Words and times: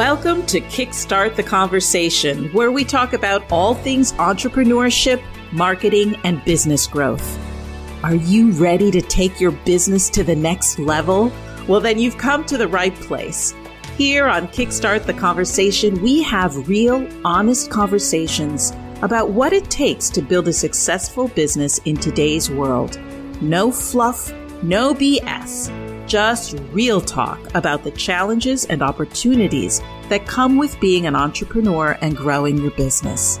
Welcome 0.00 0.46
to 0.46 0.62
Kickstart 0.62 1.36
the 1.36 1.42
Conversation, 1.42 2.48
where 2.54 2.72
we 2.72 2.84
talk 2.84 3.12
about 3.12 3.44
all 3.52 3.74
things 3.74 4.12
entrepreneurship, 4.12 5.22
marketing, 5.52 6.16
and 6.24 6.42
business 6.46 6.86
growth. 6.86 7.38
Are 8.02 8.14
you 8.14 8.52
ready 8.52 8.90
to 8.92 9.02
take 9.02 9.38
your 9.38 9.50
business 9.50 10.08
to 10.08 10.24
the 10.24 10.34
next 10.34 10.78
level? 10.78 11.30
Well, 11.68 11.80
then 11.80 11.98
you've 11.98 12.16
come 12.16 12.46
to 12.46 12.56
the 12.56 12.66
right 12.66 12.94
place. 12.94 13.54
Here 13.98 14.26
on 14.26 14.48
Kickstart 14.48 15.04
the 15.04 15.12
Conversation, 15.12 16.00
we 16.00 16.22
have 16.22 16.66
real, 16.66 17.06
honest 17.22 17.70
conversations 17.70 18.72
about 19.02 19.32
what 19.32 19.52
it 19.52 19.68
takes 19.68 20.08
to 20.10 20.22
build 20.22 20.48
a 20.48 20.52
successful 20.54 21.28
business 21.28 21.76
in 21.84 21.96
today's 21.98 22.50
world. 22.50 22.98
No 23.42 23.70
fluff, 23.70 24.32
no 24.62 24.94
BS 24.94 25.79
just 26.10 26.58
real 26.72 27.00
talk 27.00 27.38
about 27.54 27.84
the 27.84 27.90
challenges 27.92 28.64
and 28.64 28.82
opportunities 28.82 29.80
that 30.08 30.26
come 30.26 30.56
with 30.56 30.78
being 30.80 31.06
an 31.06 31.14
entrepreneur 31.14 31.96
and 32.00 32.16
growing 32.16 32.58
your 32.58 32.72
business. 32.72 33.38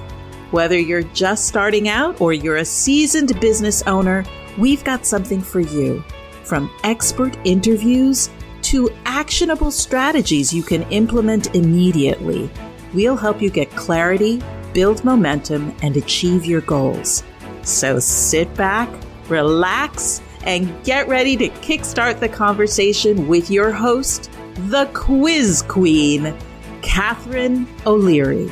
Whether 0.52 0.78
you're 0.78 1.02
just 1.02 1.48
starting 1.48 1.88
out 1.88 2.20
or 2.20 2.32
you're 2.32 2.58
a 2.58 2.64
seasoned 2.64 3.38
business 3.40 3.82
owner, 3.88 4.24
we've 4.56 4.84
got 4.84 5.04
something 5.04 5.40
for 5.40 5.58
you. 5.58 6.04
From 6.44 6.70
expert 6.84 7.36
interviews 7.42 8.30
to 8.62 8.88
actionable 9.04 9.72
strategies 9.72 10.52
you 10.52 10.62
can 10.62 10.84
implement 10.92 11.52
immediately, 11.56 12.48
we'll 12.94 13.16
help 13.16 13.42
you 13.42 13.50
get 13.50 13.68
clarity, 13.72 14.40
build 14.74 15.04
momentum, 15.04 15.74
and 15.82 15.96
achieve 15.96 16.44
your 16.46 16.60
goals. 16.60 17.24
So 17.62 17.98
sit 17.98 18.54
back, 18.54 18.88
relax, 19.28 20.22
and 20.44 20.84
get 20.84 21.08
ready 21.08 21.36
to 21.36 21.48
kickstart 21.48 22.20
the 22.20 22.28
conversation 22.28 23.28
with 23.28 23.50
your 23.50 23.70
host, 23.70 24.30
the 24.68 24.86
quiz 24.94 25.62
queen, 25.68 26.34
Catherine 26.82 27.66
O'Leary. 27.86 28.50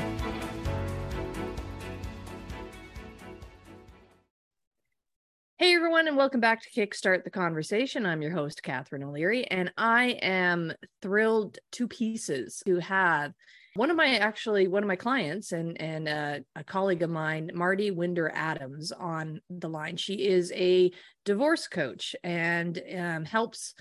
Hey 5.56 5.74
everyone, 5.74 6.06
and 6.06 6.16
welcome 6.16 6.40
back 6.40 6.62
to 6.62 6.70
Kickstart 6.70 7.24
the 7.24 7.30
Conversation. 7.30 8.06
I'm 8.06 8.22
your 8.22 8.30
host, 8.30 8.62
Catherine 8.62 9.02
O'Leary, 9.02 9.44
and 9.46 9.72
I 9.76 10.18
am 10.22 10.72
thrilled 11.02 11.58
to 11.72 11.88
pieces 11.88 12.62
to 12.64 12.78
have 12.78 13.32
one 13.78 13.92
of 13.92 13.96
my 13.96 14.16
actually 14.16 14.66
one 14.66 14.82
of 14.82 14.88
my 14.88 14.96
clients 14.96 15.52
and 15.52 15.80
and 15.80 16.08
uh, 16.08 16.38
a 16.56 16.64
colleague 16.64 17.02
of 17.02 17.10
mine 17.10 17.52
Mardi 17.54 17.92
Winder-Adams 17.92 18.90
on 18.90 19.40
the 19.48 19.68
line. 19.68 19.96
She 19.96 20.26
is 20.26 20.52
a 20.52 20.90
divorce 21.24 21.68
coach 21.68 22.16
and 22.24 22.82
um, 22.98 23.24
helps 23.24 23.74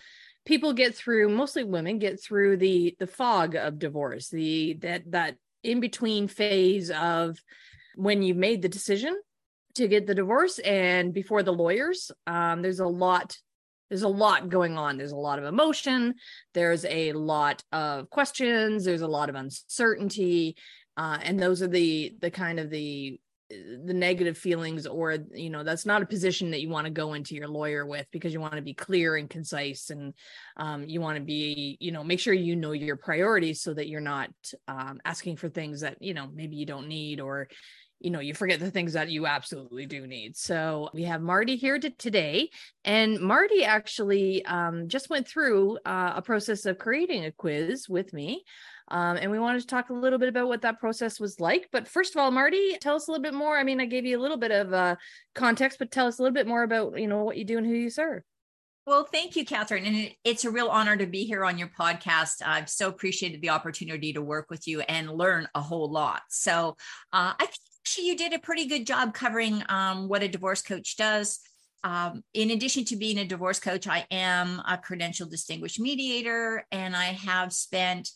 people 0.45 0.73
get 0.73 0.93
through 0.93 1.29
mostly 1.29 1.63
women 1.63 1.97
get 1.97 2.21
through 2.21 2.57
the 2.57 2.95
the 2.99 3.07
fog 3.07 3.55
of 3.55 3.79
divorce 3.79 4.29
the 4.29 4.77
that 4.81 5.01
that 5.11 5.35
in 5.63 5.79
between 5.79 6.27
phase 6.27 6.91
of 6.91 7.37
when 7.95 8.21
you've 8.21 8.37
made 8.37 8.61
the 8.61 8.69
decision 8.69 9.19
to 9.73 9.87
get 9.87 10.05
the 10.05 10.15
divorce 10.15 10.59
and 10.59 11.13
before 11.13 11.43
the 11.43 11.53
lawyers. 11.53 12.11
Um, 12.25 12.61
there's 12.61 12.79
a 12.79 12.87
lot 12.87 13.35
there's 13.89 14.03
a 14.03 14.07
lot 14.07 14.49
going 14.49 14.77
on. 14.77 14.97
There's 14.97 15.11
a 15.11 15.17
lot 15.17 15.39
of 15.39 15.45
emotion. 15.45 16.15
There's 16.53 16.85
a 16.85 17.13
lot 17.13 17.63
of 17.71 18.09
questions. 18.09 18.85
There's 18.85 19.01
a 19.01 19.07
lot 19.07 19.29
of 19.29 19.35
uncertainty. 19.35 20.55
Uh, 20.95 21.19
and 21.21 21.39
those 21.39 21.61
are 21.61 21.67
the 21.67 22.15
the 22.19 22.31
kind 22.31 22.59
of 22.59 22.69
the 22.69 23.19
the 23.49 23.93
negative 23.93 24.37
feelings 24.37 24.85
or 24.85 25.17
you 25.33 25.49
know 25.49 25.63
that's 25.63 25.85
not 25.85 26.01
a 26.01 26.05
position 26.05 26.51
that 26.51 26.61
you 26.61 26.67
want 26.67 26.85
to 26.85 26.91
go 26.91 27.13
into 27.13 27.33
your 27.33 27.47
lawyer 27.47 27.85
with 27.85 28.05
because 28.11 28.33
you 28.33 28.41
want 28.41 28.55
to 28.55 28.61
be 28.61 28.73
clear 28.73 29.15
and 29.15 29.29
concise 29.29 29.89
and 29.89 30.13
um, 30.57 30.83
you 30.85 30.99
want 30.99 31.17
to 31.17 31.23
be 31.23 31.77
you 31.79 31.93
know 31.93 32.03
make 32.03 32.19
sure 32.19 32.33
you 32.33 32.57
know 32.57 32.73
your 32.73 32.97
priorities 32.97 33.61
so 33.61 33.73
that 33.73 33.87
you're 33.87 34.01
not 34.01 34.29
um, 34.67 34.99
asking 35.05 35.37
for 35.37 35.47
things 35.47 35.79
that 35.79 35.95
you 36.01 36.13
know 36.13 36.27
maybe 36.33 36.57
you 36.57 36.65
don't 36.65 36.89
need 36.89 37.21
or 37.21 37.47
you 37.99 38.11
know 38.11 38.19
you 38.19 38.33
forget 38.33 38.59
the 38.59 38.71
things 38.71 38.93
that 38.93 39.09
you 39.09 39.25
absolutely 39.25 39.85
do 39.85 40.05
need 40.05 40.35
so 40.35 40.89
we 40.93 41.03
have 41.03 41.21
Mardi 41.21 41.55
here 41.55 41.79
to 41.79 41.89
today 41.91 42.49
and 42.83 43.19
Mardi 43.19 43.63
actually 43.63 44.45
um, 44.45 44.87
just 44.87 45.09
went 45.09 45.27
through 45.27 45.77
uh, 45.85 46.13
a 46.15 46.21
process 46.21 46.65
of 46.65 46.77
creating 46.77 47.25
a 47.25 47.31
quiz 47.31 47.89
with 47.89 48.13
me 48.13 48.43
um, 48.89 49.17
and 49.17 49.31
we 49.31 49.39
wanted 49.39 49.61
to 49.61 49.67
talk 49.67 49.89
a 49.89 49.93
little 49.93 50.19
bit 50.19 50.29
about 50.29 50.47
what 50.47 50.61
that 50.61 50.79
process 50.79 51.19
was 51.19 51.39
like 51.39 51.67
but 51.71 51.87
first 51.87 52.15
of 52.15 52.19
all 52.19 52.31
Mardi 52.31 52.77
tell 52.79 52.95
us 52.95 53.07
a 53.07 53.11
little 53.11 53.23
bit 53.23 53.33
more 53.33 53.57
i 53.57 53.63
mean 53.63 53.79
i 53.79 53.85
gave 53.85 54.05
you 54.05 54.17
a 54.17 54.21
little 54.21 54.37
bit 54.37 54.51
of 54.51 54.73
uh, 54.73 54.95
context 55.35 55.79
but 55.79 55.91
tell 55.91 56.07
us 56.07 56.19
a 56.19 56.21
little 56.21 56.35
bit 56.35 56.47
more 56.47 56.63
about 56.63 56.99
you 56.99 57.07
know 57.07 57.23
what 57.23 57.37
you 57.37 57.45
do 57.45 57.57
and 57.57 57.65
who 57.65 57.73
you 57.73 57.89
serve 57.89 58.23
well, 58.87 59.03
thank 59.03 59.35
you, 59.35 59.43
Catherine. 59.43 59.83
And 59.83 60.11
it's 60.23 60.45
a 60.45 60.49
real 60.49 60.69
honor 60.69 60.95
to 60.95 61.05
be 61.05 61.25
here 61.25 61.43
on 61.43 61.57
your 61.57 61.67
podcast. 61.67 62.35
I've 62.41 62.69
so 62.69 62.87
appreciated 62.87 63.41
the 63.41 63.49
opportunity 63.49 64.13
to 64.13 64.21
work 64.21 64.49
with 64.49 64.65
you 64.65 64.79
and 64.79 65.11
learn 65.11 65.45
a 65.53 65.59
whole 65.59 65.91
lot. 65.91 66.21
So 66.29 66.77
uh, 67.11 67.33
I 67.37 67.45
think 67.47 67.59
actually 67.87 68.07
you 68.07 68.17
did 68.17 68.33
a 68.33 68.39
pretty 68.39 68.65
good 68.65 68.85
job 68.85 69.13
covering 69.13 69.63
um, 69.69 70.09
what 70.09 70.21
a 70.21 70.27
divorce 70.27 70.61
coach 70.61 70.97
does. 70.97 71.39
Um, 71.85 72.21
in 72.33 72.51
addition 72.51 72.83
to 72.85 72.97
being 72.97 73.17
a 73.17 73.23
divorce 73.23 73.61
coach, 73.61 73.87
I 73.87 74.05
am 74.11 74.61
a 74.67 74.77
credential 74.77 75.25
distinguished 75.25 75.79
mediator, 75.79 76.65
and 76.69 76.97
I 76.97 77.05
have 77.05 77.53
spent 77.53 78.09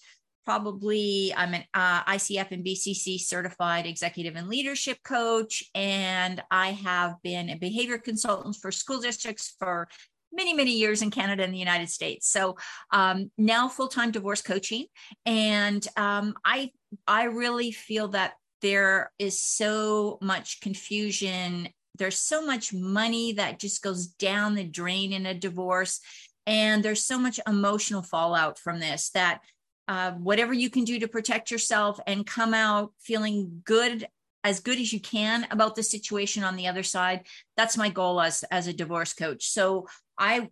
probably 0.44 1.34
I'm 1.38 1.54
an 1.54 1.64
uh, 1.74 2.04
ICF 2.04 2.52
and 2.52 2.66
BCC 2.66 3.18
certified 3.22 3.86
executive 3.86 4.36
and 4.36 4.50
leadership 4.50 4.98
coach, 5.06 5.64
and 5.74 6.44
I 6.52 6.72
have 6.72 7.16
been 7.24 7.50
a 7.50 7.56
behavior 7.56 7.98
consultant 7.98 8.58
for 8.58 8.74
school 8.74 9.00
districts 9.00 9.56
for 9.58 9.88
many 10.34 10.54
many 10.54 10.72
years 10.72 11.02
in 11.02 11.12
canada 11.12 11.44
and 11.44 11.54
the 11.54 11.58
united 11.58 11.90
states 11.90 12.30
so 12.30 12.56
um, 12.92 13.30
now 13.38 13.68
full-time 13.68 14.12
divorce 14.12 14.42
coaching 14.42 14.86
and 15.26 15.86
um, 15.98 16.34
i 16.46 16.72
i 17.06 17.26
really 17.26 17.70
feel 17.74 18.08
that 18.08 18.36
there 18.62 19.12
is 19.20 19.40
so 19.40 20.18
much 20.22 20.62
confusion. 20.62 21.70
There's 21.98 22.20
so 22.20 22.46
much 22.46 22.74
money 22.74 23.34
that 23.34 23.60
just 23.60 23.82
goes 23.82 24.08
down 24.08 24.56
the 24.56 24.64
drain 24.64 25.14
in 25.14 25.26
a 25.26 25.34
divorce. 25.34 26.00
And 26.48 26.84
there's 26.84 27.06
so 27.06 27.20
much 27.20 27.40
emotional 27.48 28.02
fallout 28.02 28.58
from 28.58 28.80
this 28.80 29.10
that 29.12 29.42
uh, 29.88 30.12
whatever 30.14 30.54
you 30.54 30.70
can 30.70 30.84
do 30.84 31.00
to 31.00 31.08
protect 31.08 31.52
yourself 31.52 32.00
and 32.08 32.26
come 32.26 32.54
out 32.54 32.94
feeling 33.00 33.62
good 33.66 34.08
as 34.44 34.60
good 34.60 34.80
as 34.80 34.92
you 34.92 35.00
can 35.00 35.46
about 35.52 35.76
the 35.76 35.84
situation 35.84 36.44
on 36.44 36.56
the 36.56 36.68
other 36.68 36.84
side 36.84 37.28
that's 37.58 37.78
my 37.78 37.90
goal 37.90 38.22
as 38.22 38.44
as 38.52 38.68
a 38.68 38.74
divorce 38.74 39.14
coach 39.14 39.50
so 39.50 39.88
i 40.18 40.50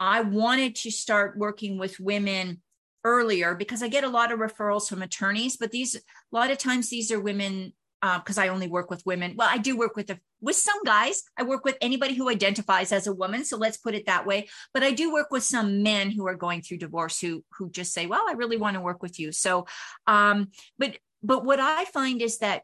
i 0.00 0.20
wanted 0.20 0.74
to 0.74 0.90
start 0.90 1.38
working 1.38 1.78
with 1.78 2.00
women 2.00 2.60
earlier 3.04 3.54
because 3.54 3.82
I 3.82 3.88
get 3.88 4.04
a 4.04 4.08
lot 4.08 4.32
of 4.32 4.38
referrals 4.38 4.88
from 4.88 5.02
attorneys, 5.02 5.56
but 5.56 5.70
these 5.70 5.94
a 5.94 6.00
lot 6.32 6.50
of 6.50 6.58
times 6.58 6.88
these 6.88 7.12
are 7.12 7.20
women 7.20 7.72
because 8.18 8.36
uh, 8.36 8.42
I 8.42 8.48
only 8.48 8.66
work 8.66 8.90
with 8.90 9.04
women. 9.06 9.34
Well, 9.36 9.48
I 9.50 9.56
do 9.56 9.78
work 9.78 9.96
with 9.96 10.08
the, 10.08 10.18
with 10.40 10.56
some 10.56 10.82
guys. 10.84 11.22
I 11.38 11.42
work 11.42 11.64
with 11.64 11.78
anybody 11.80 12.14
who 12.14 12.28
identifies 12.28 12.92
as 12.92 13.06
a 13.06 13.14
woman. 13.14 13.44
So 13.44 13.56
let's 13.56 13.78
put 13.78 13.94
it 13.94 14.06
that 14.06 14.26
way. 14.26 14.48
But 14.74 14.82
I 14.82 14.90
do 14.90 15.12
work 15.12 15.28
with 15.30 15.42
some 15.42 15.82
men 15.82 16.10
who 16.10 16.26
are 16.26 16.34
going 16.34 16.60
through 16.60 16.78
divorce 16.78 17.18
who 17.18 17.44
who 17.56 17.70
just 17.70 17.92
say, 17.92 18.06
"Well, 18.06 18.24
I 18.28 18.32
really 18.32 18.56
want 18.56 18.74
to 18.74 18.82
work 18.82 19.02
with 19.02 19.18
you." 19.18 19.32
So, 19.32 19.66
um, 20.06 20.48
but 20.78 20.98
but 21.22 21.44
what 21.44 21.60
I 21.60 21.86
find 21.86 22.20
is 22.20 22.38
that 22.38 22.62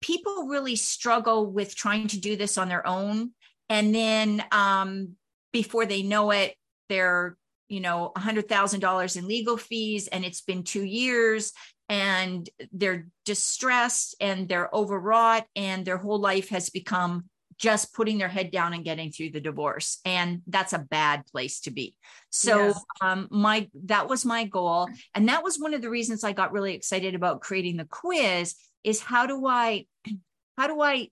people 0.00 0.46
really 0.46 0.76
struggle 0.76 1.50
with 1.50 1.74
trying 1.74 2.06
to 2.08 2.20
do 2.20 2.36
this 2.36 2.56
on 2.56 2.68
their 2.68 2.86
own, 2.86 3.32
and 3.68 3.92
then 3.92 4.44
um, 4.52 5.16
before 5.52 5.86
they 5.86 6.02
know 6.02 6.30
it, 6.30 6.54
they're 6.88 7.36
you 7.68 7.80
know 7.80 8.12
$100000 8.16 9.16
in 9.16 9.28
legal 9.28 9.56
fees 9.56 10.08
and 10.08 10.24
it's 10.24 10.40
been 10.40 10.62
two 10.62 10.84
years 10.84 11.52
and 11.88 12.48
they're 12.72 13.06
distressed 13.24 14.14
and 14.20 14.48
they're 14.48 14.68
overwrought 14.72 15.46
and 15.56 15.84
their 15.84 15.96
whole 15.96 16.20
life 16.20 16.50
has 16.50 16.70
become 16.70 17.24
just 17.58 17.92
putting 17.92 18.18
their 18.18 18.28
head 18.28 18.50
down 18.50 18.72
and 18.72 18.84
getting 18.84 19.10
through 19.10 19.30
the 19.30 19.40
divorce. 19.40 19.98
And 20.04 20.42
that's 20.46 20.72
a 20.72 20.78
bad 20.78 21.26
place 21.26 21.60
to 21.62 21.70
be. 21.70 21.96
So 22.30 22.68
yes. 22.68 22.84
um 23.00 23.28
my 23.30 23.68
that 23.86 24.08
was 24.08 24.24
my 24.24 24.44
goal. 24.44 24.88
And 25.14 25.28
that 25.28 25.42
was 25.42 25.58
one 25.58 25.74
of 25.74 25.82
the 25.82 25.90
reasons 25.90 26.24
i 26.24 26.32
got 26.32 26.52
really 26.52 26.74
excited 26.74 27.14
about 27.14 27.40
creating 27.40 27.76
the 27.76 27.84
quiz 27.84 28.54
is 28.84 29.00
how 29.00 29.26
do 29.26 29.46
i 29.46 29.86
how 30.56 30.66
do 30.66 30.80
i 30.80 31.08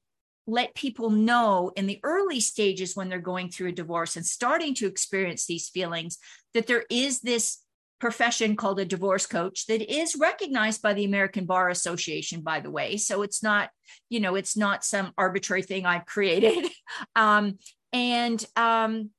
let 0.46 0.75
people 0.75 1.10
know 1.10 1.72
in 1.76 1.87
the 1.87 2.00
early 2.02 2.40
stages 2.40 2.94
when 2.94 3.08
they're 3.08 3.19
going 3.19 3.50
through 3.50 3.69
a 3.69 3.72
divorce 3.72 4.16
and 4.16 4.25
starting 4.25 4.75
to 4.75 4.87
experience 4.87 5.46
these 5.46 5.69
feelings 5.69 6.19
that 6.54 6.66
there 6.66 6.84
is 6.88 7.20
this 7.20 7.62
profession 7.98 8.56
called 8.56 8.78
a 8.78 8.84
divorce 8.84 9.26
coach 9.26 9.66
that 9.66 9.82
is 9.93 10.16
recognized 10.16 10.82
by 10.82 10.93
the 10.93 11.04
American 11.04 11.46
Bar 11.46 11.70
Association, 11.70 12.43
by 12.43 12.60
the 12.60 12.70
way. 12.70 12.96
So 12.96 13.22
it's 13.22 13.43
not, 13.43 13.70
you 14.10 14.20
know, 14.20 14.34
it's 14.34 14.56
not 14.56 14.84
some 14.84 15.12
arbitrary 15.16 15.62
thing 15.62 15.87
I've 15.87 16.06
created. 16.06 16.70
um, 17.16 17.58
and 17.93 18.44
um, 18.54 19.10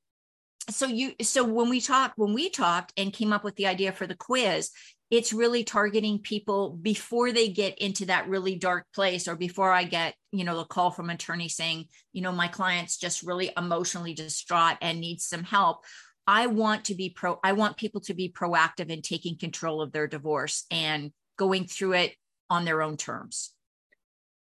so 0.69 0.85
you, 0.85 1.13
so 1.21 1.44
when 1.44 1.69
we 1.69 1.81
talked, 1.81 2.18
when 2.18 2.33
we 2.33 2.50
talked 2.50 2.94
and 2.97 3.12
came 3.12 3.33
up 3.33 3.44
with 3.44 3.56
the 3.56 3.68
idea 3.68 3.91
for 3.91 4.06
the 4.06 4.15
quiz, 4.15 4.71
it's 5.09 5.31
really 5.31 5.63
targeting 5.63 6.19
people 6.19 6.71
before 6.81 7.31
they 7.31 7.50
get 7.50 7.77
into 7.80 8.06
that 8.07 8.27
really 8.27 8.56
dark 8.56 8.86
place 8.94 9.27
or 9.27 9.36
before 9.36 9.71
I 9.71 9.86
get, 9.86 10.15
you 10.31 10.44
know, 10.44 10.57
the 10.57 10.65
call 10.65 10.92
from 10.92 11.09
attorney 11.09 11.48
saying, 11.48 11.86
you 12.12 12.21
know, 12.21 12.33
my 12.33 12.48
client's 12.48 12.98
just 12.98 13.24
really 13.24 13.51
emotionally 13.56 14.13
distraught 14.13 14.77
and 14.81 15.00
needs 15.00 15.25
some 15.25 15.44
help. 15.44 15.86
I 16.25 16.48
want 16.48 16.86
to 16.86 16.95
be 16.95 17.09
pro 17.09 17.39
I 17.42 17.54
want 17.54 17.77
people 17.77 18.01
to 18.01 18.13
be 18.13 18.30
proactive 18.30 18.89
in 18.89 19.01
taking 19.01 19.38
control 19.38 19.81
of 19.81 19.94
their 19.94 20.07
divorce 20.07 20.65
and 20.69 21.12
going 21.38 21.68
through 21.68 21.94
it 21.94 22.15
on 22.50 22.65
their 22.65 22.81
own 22.81 22.98
terms 22.98 23.53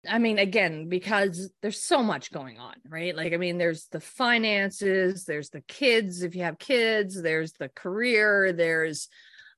I 0.09 0.19
mean, 0.19 0.39
again, 0.39 0.87
because 0.87 1.49
there's 1.61 1.81
so 1.81 2.03
much 2.03 2.31
going 2.31 2.59
on, 2.59 2.75
right? 2.87 3.15
Like, 3.15 3.33
I 3.33 3.37
mean, 3.37 3.57
there's 3.57 3.87
the 3.91 3.99
finances, 3.99 5.25
there's 5.25 5.49
the 5.49 5.61
kids, 5.61 6.21
if 6.21 6.35
you 6.35 6.43
have 6.43 6.59
kids, 6.59 7.21
there's 7.21 7.53
the 7.53 7.69
career, 7.69 8.53
there's, 8.53 9.07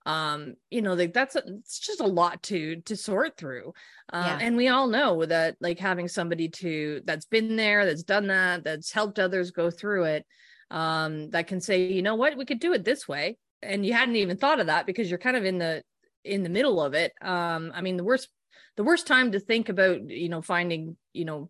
um, 0.08 0.56
you 0.72 0.82
know, 0.82 0.94
like 0.94 1.14
that's 1.14 1.36
a, 1.36 1.44
it's 1.46 1.80
just 1.80 2.00
a 2.00 2.08
lot 2.08 2.42
to 2.44 2.78
to 2.86 2.96
sort 2.96 3.36
through. 3.36 3.74
Uh, 4.12 4.38
yeah. 4.40 4.48
And 4.48 4.56
we 4.56 4.70
all 4.70 4.88
know 4.88 5.26
that, 5.26 5.58
like, 5.60 5.80
having 5.80 6.08
somebody 6.08 6.48
to 6.48 7.02
that's 7.04 7.26
been 7.26 7.58
there, 7.58 7.86
that's 7.86 8.04
done 8.04 8.28
that, 8.28 8.64
that's 8.64 8.90
helped 8.90 9.20
others 9.20 9.52
go 9.52 9.70
through 9.70 10.06
it, 10.06 10.26
um, 10.72 11.30
that 11.32 11.48
can 11.48 11.60
say, 11.60 11.92
you 11.92 12.02
know 12.02 12.16
what, 12.16 12.38
we 12.38 12.46
could 12.46 12.62
do 12.62 12.72
it 12.72 12.86
this 12.86 13.06
way, 13.06 13.38
and 13.62 13.86
you 13.86 13.92
hadn't 13.92 14.16
even 14.16 14.38
thought 14.38 14.62
of 14.62 14.68
that 14.68 14.86
because 14.86 15.10
you're 15.10 15.20
kind 15.20 15.36
of 15.36 15.44
in 15.44 15.58
the 15.58 15.84
in 16.24 16.42
the 16.42 16.50
middle 16.50 16.82
of 16.82 16.94
it. 16.94 17.12
Um, 17.22 17.74
I 17.76 17.82
mean, 17.82 17.98
the 17.98 18.06
worst 18.06 18.30
the 18.78 18.86
worst 18.86 19.08
time 19.08 19.34
to 19.34 19.42
think 19.42 19.68
about 19.68 20.10
you 20.10 20.30
know 20.30 20.42
finding 20.42 20.96
you 21.12 21.26
know 21.26 21.50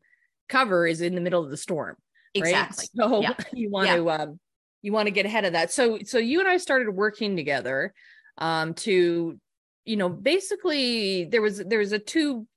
cover 0.50 0.88
is 0.88 1.02
in 1.02 1.14
the 1.14 1.22
middle 1.22 1.44
of 1.44 1.52
the 1.52 1.58
storm 1.58 1.96
right? 2.36 2.48
exactly 2.48 2.88
so 2.96 3.22
yeah. 3.22 3.34
you 3.54 3.70
want 3.70 3.88
yeah. 3.88 3.98
to 3.98 4.10
um 4.10 4.40
you 4.82 4.92
want 4.92 5.06
to 5.06 5.12
get 5.12 5.26
ahead 5.26 5.46
of 5.46 5.54
that 5.54 5.72
so 5.72 6.00
so 6.06 6.18
you 6.18 6.40
and 6.40 6.50
i 6.50 6.58
started 6.58 6.90
working 6.90 7.36
together 7.36 7.94
um 8.38 8.74
to 8.74 9.40
you 9.86 9.98
know 9.98 10.10
basically 10.10 11.26
there 11.26 11.42
was 11.42 11.58
there 11.58 11.80
was 11.80 11.92
a 11.92 12.00
two 12.00 12.48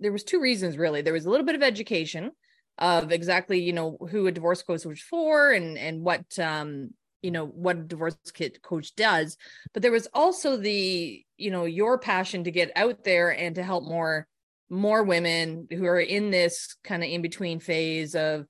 there 0.00 0.12
was 0.12 0.24
two 0.24 0.40
reasons 0.40 0.76
really. 0.76 1.02
There 1.02 1.12
was 1.12 1.26
a 1.26 1.30
little 1.30 1.46
bit 1.46 1.54
of 1.54 1.62
education 1.62 2.32
of 2.78 3.10
exactly 3.10 3.62
you 3.62 3.72
know 3.72 3.96
who 4.10 4.26
a 4.26 4.32
divorce 4.32 4.62
coach 4.62 4.84
was 4.84 5.00
for 5.00 5.52
and 5.52 5.78
and 5.78 6.02
what 6.02 6.38
um 6.38 6.90
you 7.22 7.30
know 7.30 7.46
what 7.46 7.76
a 7.76 7.82
divorce 7.82 8.16
kit 8.34 8.62
coach 8.62 8.94
does. 8.94 9.36
But 9.72 9.82
there 9.82 9.92
was 9.92 10.08
also 10.12 10.56
the 10.56 11.24
you 11.36 11.50
know 11.50 11.64
your 11.64 11.98
passion 11.98 12.44
to 12.44 12.50
get 12.50 12.72
out 12.76 13.04
there 13.04 13.30
and 13.30 13.54
to 13.54 13.62
help 13.62 13.84
more 13.84 14.26
more 14.68 15.02
women 15.02 15.68
who 15.70 15.86
are 15.86 16.00
in 16.00 16.30
this 16.30 16.76
kind 16.84 17.02
of 17.02 17.08
in 17.08 17.22
between 17.22 17.60
phase 17.60 18.14
of 18.14 18.46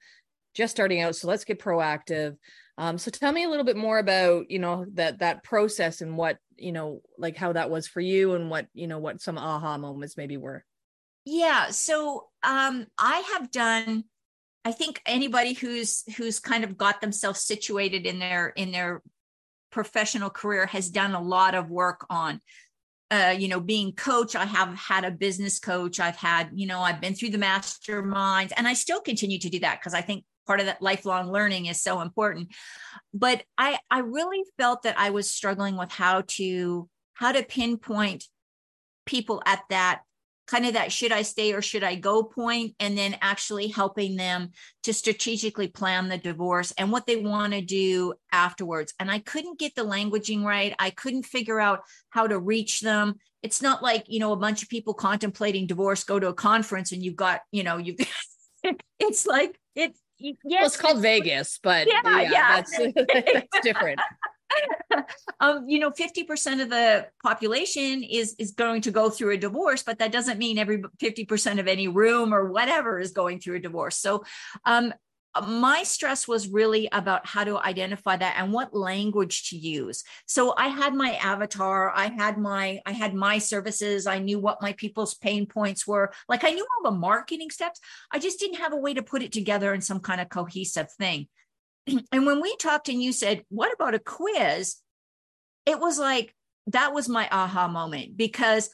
just 0.54 0.74
starting 0.74 1.00
out. 1.02 1.14
So 1.14 1.28
let's 1.28 1.44
get 1.44 1.60
proactive 1.60 2.36
um, 2.78 2.98
so 2.98 3.10
tell 3.10 3.32
me 3.32 3.44
a 3.44 3.48
little 3.48 3.64
bit 3.64 3.76
more 3.76 3.98
about 3.98 4.50
you 4.50 4.58
know 4.58 4.84
that 4.94 5.18
that 5.20 5.42
process 5.42 6.00
and 6.00 6.16
what 6.16 6.38
you 6.56 6.72
know 6.72 7.00
like 7.18 7.36
how 7.36 7.52
that 7.52 7.70
was 7.70 7.86
for 7.86 8.00
you 8.00 8.34
and 8.34 8.50
what 8.50 8.66
you 8.74 8.86
know 8.86 8.98
what 8.98 9.20
some 9.20 9.38
aha 9.38 9.78
moments 9.78 10.16
maybe 10.16 10.36
were 10.36 10.64
yeah 11.24 11.70
so 11.70 12.28
um 12.42 12.86
i 12.98 13.18
have 13.34 13.50
done 13.50 14.04
I 14.66 14.72
think 14.72 15.00
anybody 15.06 15.52
who's 15.52 16.02
who's 16.16 16.40
kind 16.40 16.64
of 16.64 16.76
got 16.76 17.00
themselves 17.00 17.40
situated 17.40 18.04
in 18.04 18.18
their 18.18 18.48
in 18.48 18.72
their 18.72 19.00
professional 19.70 20.28
career 20.28 20.66
has 20.66 20.90
done 20.90 21.14
a 21.14 21.22
lot 21.22 21.54
of 21.54 21.70
work 21.70 22.04
on 22.10 22.40
uh, 23.12 23.36
you 23.38 23.46
know, 23.46 23.60
being 23.60 23.92
coach, 23.92 24.34
I 24.34 24.44
have 24.44 24.74
had 24.74 25.04
a 25.04 25.12
business 25.12 25.60
coach. 25.60 26.00
I've 26.00 26.16
had, 26.16 26.50
you 26.54 26.66
know, 26.66 26.80
I've 26.80 27.00
been 27.00 27.14
through 27.14 27.30
the 27.30 27.38
masterminds 27.38 28.52
and 28.56 28.66
I 28.66 28.72
still 28.72 29.00
continue 29.00 29.38
to 29.38 29.48
do 29.48 29.60
that 29.60 29.78
because 29.78 29.94
I 29.94 30.00
think 30.00 30.24
part 30.46 30.60
of 30.60 30.66
that 30.66 30.82
lifelong 30.82 31.30
learning 31.30 31.66
is 31.66 31.80
so 31.80 32.00
important. 32.00 32.54
But 33.12 33.44
I, 33.58 33.78
I 33.90 34.00
really 34.00 34.44
felt 34.58 34.82
that 34.82 34.98
I 34.98 35.10
was 35.10 35.30
struggling 35.30 35.76
with 35.76 35.92
how 35.92 36.22
to, 36.28 36.88
how 37.14 37.32
to 37.32 37.42
pinpoint 37.42 38.24
people 39.06 39.42
at 39.46 39.62
that 39.70 40.02
kind 40.46 40.66
of 40.66 40.74
that 40.74 40.92
should 40.92 41.12
I 41.12 41.22
stay 41.22 41.52
or 41.52 41.60
should 41.60 41.82
I 41.82 41.96
go 41.96 42.22
point, 42.22 42.74
and 42.78 42.96
then 42.96 43.16
actually 43.20 43.68
helping 43.68 44.16
them 44.16 44.50
to 44.84 44.94
strategically 44.94 45.68
plan 45.68 46.08
the 46.08 46.18
divorce 46.18 46.72
and 46.78 46.92
what 46.92 47.06
they 47.06 47.16
want 47.16 47.52
to 47.52 47.60
do 47.60 48.14
afterwards. 48.32 48.94
And 49.00 49.10
I 49.10 49.18
couldn't 49.18 49.58
get 49.58 49.74
the 49.74 49.84
languaging 49.84 50.44
right. 50.44 50.74
I 50.78 50.90
couldn't 50.90 51.24
figure 51.24 51.60
out 51.60 51.80
how 52.10 52.26
to 52.26 52.38
reach 52.38 52.80
them. 52.80 53.16
It's 53.42 53.60
not 53.60 53.82
like, 53.82 54.04
you 54.08 54.20
know, 54.20 54.32
a 54.32 54.36
bunch 54.36 54.62
of 54.62 54.68
people 54.68 54.94
contemplating 54.94 55.66
divorce 55.66 56.04
go 56.04 56.18
to 56.18 56.28
a 56.28 56.34
conference 56.34 56.92
and 56.92 57.02
you've 57.02 57.16
got, 57.16 57.40
you 57.50 57.64
know, 57.64 57.76
you 57.76 57.96
it's 58.98 59.26
like 59.26 59.58
it 59.74 59.96
yes, 60.18 60.36
well, 60.44 60.66
it's 60.66 60.76
called 60.76 61.02
Vegas, 61.02 61.58
but 61.62 61.86
yeah, 61.86 62.00
yeah, 62.04 62.30
yeah. 62.30 62.56
That's, 62.56 62.76
that's 63.32 63.60
different. 63.62 64.00
um, 65.40 65.68
you 65.68 65.78
know, 65.78 65.90
50% 65.90 66.62
of 66.62 66.70
the 66.70 67.08
population 67.22 68.02
is 68.02 68.34
is 68.38 68.52
going 68.52 68.80
to 68.82 68.90
go 68.90 69.10
through 69.10 69.34
a 69.34 69.36
divorce, 69.36 69.82
but 69.82 69.98
that 69.98 70.12
doesn't 70.12 70.38
mean 70.38 70.58
every 70.58 70.82
50% 71.02 71.58
of 71.58 71.68
any 71.68 71.88
room 71.88 72.32
or 72.32 72.50
whatever 72.50 72.98
is 72.98 73.12
going 73.12 73.40
through 73.40 73.56
a 73.56 73.60
divorce. 73.60 73.96
So 73.98 74.24
um, 74.64 74.94
my 75.42 75.82
stress 75.82 76.26
was 76.26 76.48
really 76.48 76.88
about 76.92 77.26
how 77.26 77.44
to 77.44 77.58
identify 77.58 78.16
that 78.16 78.36
and 78.38 78.52
what 78.52 78.74
language 78.74 79.50
to 79.50 79.56
use. 79.56 80.04
So 80.26 80.54
i 80.56 80.68
had 80.68 80.94
my 80.94 81.12
avatar 81.16 81.92
i 81.94 82.06
had 82.08 82.38
my 82.38 82.80
i 82.86 82.92
had 82.92 83.14
my 83.14 83.38
services 83.38 84.06
i 84.06 84.18
knew 84.18 84.38
what 84.38 84.62
my 84.62 84.72
people's 84.74 85.14
pain 85.14 85.46
points 85.46 85.86
were. 85.86 86.12
Like 86.28 86.44
i 86.44 86.50
knew 86.50 86.66
all 86.66 86.90
the 86.90 86.98
marketing 86.98 87.50
steps 87.50 87.80
i 88.12 88.18
just 88.18 88.38
didn't 88.38 88.58
have 88.58 88.72
a 88.72 88.76
way 88.76 88.94
to 88.94 89.02
put 89.02 89.22
it 89.22 89.32
together 89.32 89.74
in 89.74 89.80
some 89.80 90.00
kind 90.00 90.20
of 90.20 90.28
cohesive 90.28 90.90
thing. 90.92 91.28
And 92.12 92.26
when 92.26 92.40
we 92.40 92.56
talked 92.56 92.88
and 92.88 93.02
you 93.02 93.12
said, 93.12 93.44
What 93.48 93.72
about 93.72 93.94
a 93.94 93.98
quiz? 93.98 94.76
It 95.64 95.80
was 95.80 95.98
like 95.98 96.34
that 96.68 96.92
was 96.92 97.08
my 97.08 97.28
aha 97.30 97.68
moment 97.68 98.16
because 98.16 98.70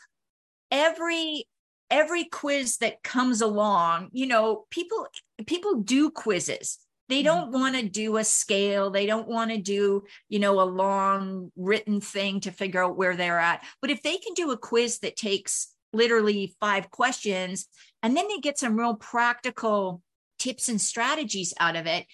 every 0.71 1.47
every 1.93 2.25
quiz 2.25 2.79
that 2.79 3.03
comes 3.05 3.43
along 3.43 4.09
you 4.13 4.27
know 4.27 4.65
people 4.71 5.07
people 5.47 5.77
do 5.77 6.11
quizzes. 6.11 6.79
They 7.09 7.19
mm-hmm. 7.19 7.27
don't 7.27 7.53
want 7.53 7.77
to 7.77 7.89
do 7.89 8.17
a 8.17 8.25
scale. 8.25 8.91
They 8.91 9.07
don't 9.07 9.29
want 9.29 9.51
to 9.51 9.59
do 9.59 10.05
you 10.29 10.39
know 10.39 10.61
a 10.61 10.65
long 10.65 11.53
written 11.57 12.01
thing 12.01 12.41
to 12.41 12.51
figure 12.51 12.83
out 12.83 12.97
where 12.97 13.15
they're 13.15 13.39
at. 13.39 13.65
But 13.81 13.91
if 13.91 14.03
they 14.03 14.17
can 14.17 14.35
do 14.35 14.51
a 14.51 14.57
quiz 14.57 14.99
that 15.01 15.17
takes 15.17 15.69
literally 15.93 16.55
five 16.59 16.91
questions 16.91 17.67
and 18.03 18.17
then 18.17 18.27
they 18.27 18.39
get 18.39 18.59
some 18.59 18.79
real 18.79 18.95
practical 18.95 20.01
tips 20.39 20.71
and 20.71 20.81
strategies 20.81 21.53
out 21.61 21.77
of 21.77 21.87
it 21.87 22.07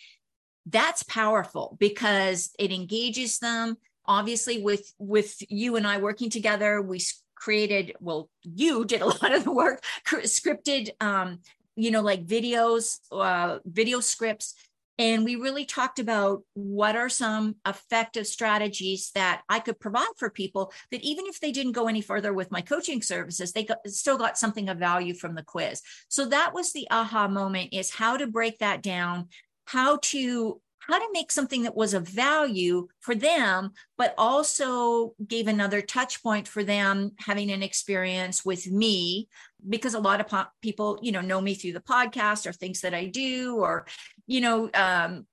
that's 0.70 1.02
powerful 1.04 1.76
because 1.80 2.50
it 2.58 2.72
engages 2.72 3.38
them. 3.38 3.76
Obviously 4.04 4.60
with 4.62 4.92
with 4.98 5.36
you 5.50 5.76
and 5.76 5.86
i 5.86 5.98
working 5.98 6.30
together 6.30 6.80
we 6.80 6.98
created 7.38 7.94
well 8.00 8.28
you 8.42 8.84
did 8.84 9.00
a 9.00 9.06
lot 9.20 9.34
of 9.34 9.44
the 9.44 9.52
work 9.52 9.82
scripted 10.06 10.90
um 11.00 11.38
you 11.76 11.90
know 11.90 12.02
like 12.02 12.26
videos 12.26 12.98
uh 13.12 13.58
video 13.64 14.00
scripts 14.00 14.54
and 15.00 15.24
we 15.24 15.36
really 15.36 15.64
talked 15.64 16.00
about 16.00 16.42
what 16.54 16.96
are 16.96 17.08
some 17.08 17.54
effective 17.64 18.26
strategies 18.26 19.12
that 19.14 19.42
I 19.48 19.60
could 19.60 19.78
provide 19.78 20.08
for 20.16 20.28
people 20.28 20.72
that 20.90 21.02
even 21.02 21.26
if 21.26 21.38
they 21.38 21.52
didn't 21.52 21.72
go 21.72 21.86
any 21.86 22.00
further 22.00 22.34
with 22.34 22.50
my 22.50 22.62
coaching 22.62 23.00
services, 23.00 23.52
they 23.52 23.62
got, 23.62 23.78
still 23.86 24.18
got 24.18 24.36
something 24.36 24.68
of 24.68 24.78
value 24.78 25.14
from 25.14 25.36
the 25.36 25.44
quiz. 25.44 25.82
So 26.08 26.26
that 26.26 26.52
was 26.52 26.72
the 26.72 26.88
aha 26.90 27.28
moment 27.28 27.72
is 27.72 27.90
how 27.90 28.16
to 28.16 28.26
break 28.26 28.58
that 28.58 28.82
down, 28.82 29.28
how 29.66 29.98
to 30.02 30.60
how 30.88 30.98
to 30.98 31.08
make 31.12 31.30
something 31.30 31.62
that 31.62 31.76
was 31.76 31.92
of 31.92 32.08
value 32.08 32.88
for 33.00 33.14
them 33.14 33.72
but 33.96 34.14
also 34.16 35.14
gave 35.26 35.46
another 35.46 35.82
touch 35.82 36.22
point 36.22 36.48
for 36.48 36.64
them 36.64 37.12
having 37.18 37.50
an 37.50 37.62
experience 37.62 38.44
with 38.44 38.70
me. 38.70 39.28
Because 39.68 39.94
a 39.94 40.00
lot 40.00 40.20
of 40.20 40.28
po- 40.28 40.46
people 40.62 40.98
you 41.02 41.12
know 41.12 41.20
know 41.20 41.40
me 41.40 41.54
through 41.54 41.72
the 41.72 41.80
podcast 41.80 42.46
or 42.46 42.52
things 42.52 42.80
that 42.82 42.94
i 42.94 43.06
do 43.06 43.56
or 43.56 43.86
you 44.26 44.40
know 44.40 44.70
um, 44.72 45.26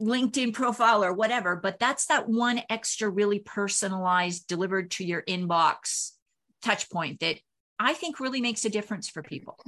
linkedin 0.00 0.52
profile 0.52 1.04
or 1.04 1.12
whatever 1.12 1.56
but 1.56 1.80
that's 1.80 2.06
that 2.06 2.28
one 2.28 2.60
extra 2.70 3.08
really 3.08 3.40
personalized 3.40 4.46
delivered 4.46 4.92
to 4.92 5.04
your 5.04 5.22
inbox 5.22 6.12
touch 6.62 6.88
point 6.90 7.18
that 7.18 7.38
i 7.78 7.92
think 7.92 8.20
really 8.20 8.40
makes 8.40 8.64
a 8.64 8.70
difference 8.70 9.08
for 9.08 9.22
people 9.22 9.58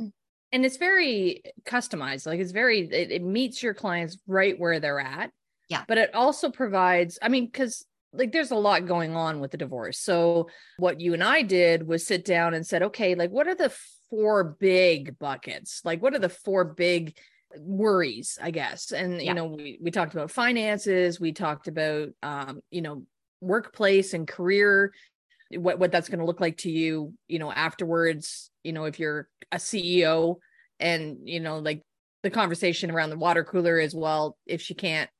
and 0.55 0.65
it's 0.65 0.77
very 0.77 1.43
customized 1.65 2.27
like 2.27 2.39
it's 2.39 2.53
very 2.53 2.89
it, 2.89 3.11
it, 3.11 3.23
meets 3.23 3.61
your 3.61 3.75
clients 3.75 4.17
right 4.29 4.59
where 4.59 4.79
they're 4.79 5.01
at. 5.01 5.31
Yeah. 5.69 5.83
But 5.89 5.99
it 5.99 6.15
also 6.15 6.51
provides 6.51 7.19
i 7.21 7.29
mean 7.29 7.47
because 7.47 7.85
like 8.13 8.31
there's 8.31 8.53
a 8.53 8.57
lot 8.57 8.87
going 8.87 9.17
on 9.17 9.41
with 9.41 9.51
the 9.51 9.57
divorce. 9.57 9.99
So 9.99 10.49
what 10.79 11.01
you 11.01 11.13
and 11.13 11.25
i 11.25 11.43
did 11.43 11.87
was 11.87 12.07
sit 12.07 12.25
down 12.25 12.55
and 12.55 12.65
said 12.65 12.85
okay 12.85 13.17
like 13.17 13.31
what 13.31 13.49
are 13.49 13.57
the 13.57 13.75
four 14.09 14.57
big 14.61 15.19
buckets? 15.19 15.83
Like 15.85 16.01
what 16.01 16.15
are 16.15 16.21
the 16.21 16.29
four 16.29 16.65
big 16.65 17.17
worries 17.59 18.39
i 18.41 18.53
guess? 18.53 18.93
And 18.93 19.21
yeah. 19.21 19.31
you 19.31 19.35
know 19.35 19.47
we, 19.47 19.79
we 19.83 19.91
talked 19.91 20.15
about 20.15 20.31
finances 20.31 21.19
we 21.19 21.33
talked 21.33 21.67
about 21.67 22.11
um 22.23 22.61
you 22.71 22.81
know 22.81 23.03
workplace 23.41 24.15
and 24.15 24.29
career 24.29 24.93
what 25.51 25.79
what 25.79 25.93
that's 25.93 26.09
going 26.09 26.19
to 26.19 26.25
look 26.25 26.41
like 26.41 26.57
to 26.59 26.71
you 26.71 27.13
you 27.29 27.39
know 27.39 27.53
afterwards 27.53 28.51
you 28.63 28.73
know 28.73 28.85
if 28.85 28.99
you're 28.99 29.29
a 29.53 29.57
ceo 29.57 30.37
and 30.81 31.19
you 31.25 31.41
know 31.41 31.59
like 31.59 31.83
the 32.23 32.31
conversation 32.31 32.91
around 32.91 33.11
the 33.11 33.19
water 33.19 33.45
cooler 33.45 33.79
as 33.79 33.95
well 33.95 34.37
if 34.47 34.63
she 34.63 34.75
can't 34.75 35.11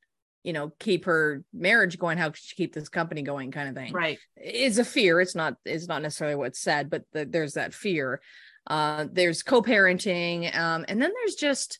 you 0.45 0.53
know 0.53 0.71
keep 0.79 1.05
her 1.05 1.43
marriage 1.53 1.97
going 1.97 2.17
how 2.17 2.29
could 2.29 2.37
she 2.37 2.55
keep 2.55 2.73
this 2.73 2.87
company 2.87 3.23
going 3.23 3.51
kind 3.51 3.67
of 3.67 3.75
thing. 3.75 3.91
Right. 3.91 4.19
Is 4.41 4.77
a 4.77 4.85
fear. 4.85 5.19
It's 5.19 5.35
not 5.35 5.55
it's 5.65 5.87
not 5.87 6.03
necessarily 6.03 6.35
what's 6.35 6.59
said 6.59 6.89
but 6.89 7.03
the, 7.13 7.25
there's 7.25 7.53
that 7.53 7.73
fear. 7.73 8.21
Uh 8.67 9.07
there's 9.11 9.43
co-parenting 9.43 10.55
um 10.55 10.85
and 10.87 11.01
then 11.01 11.11
there's 11.13 11.35
just 11.35 11.79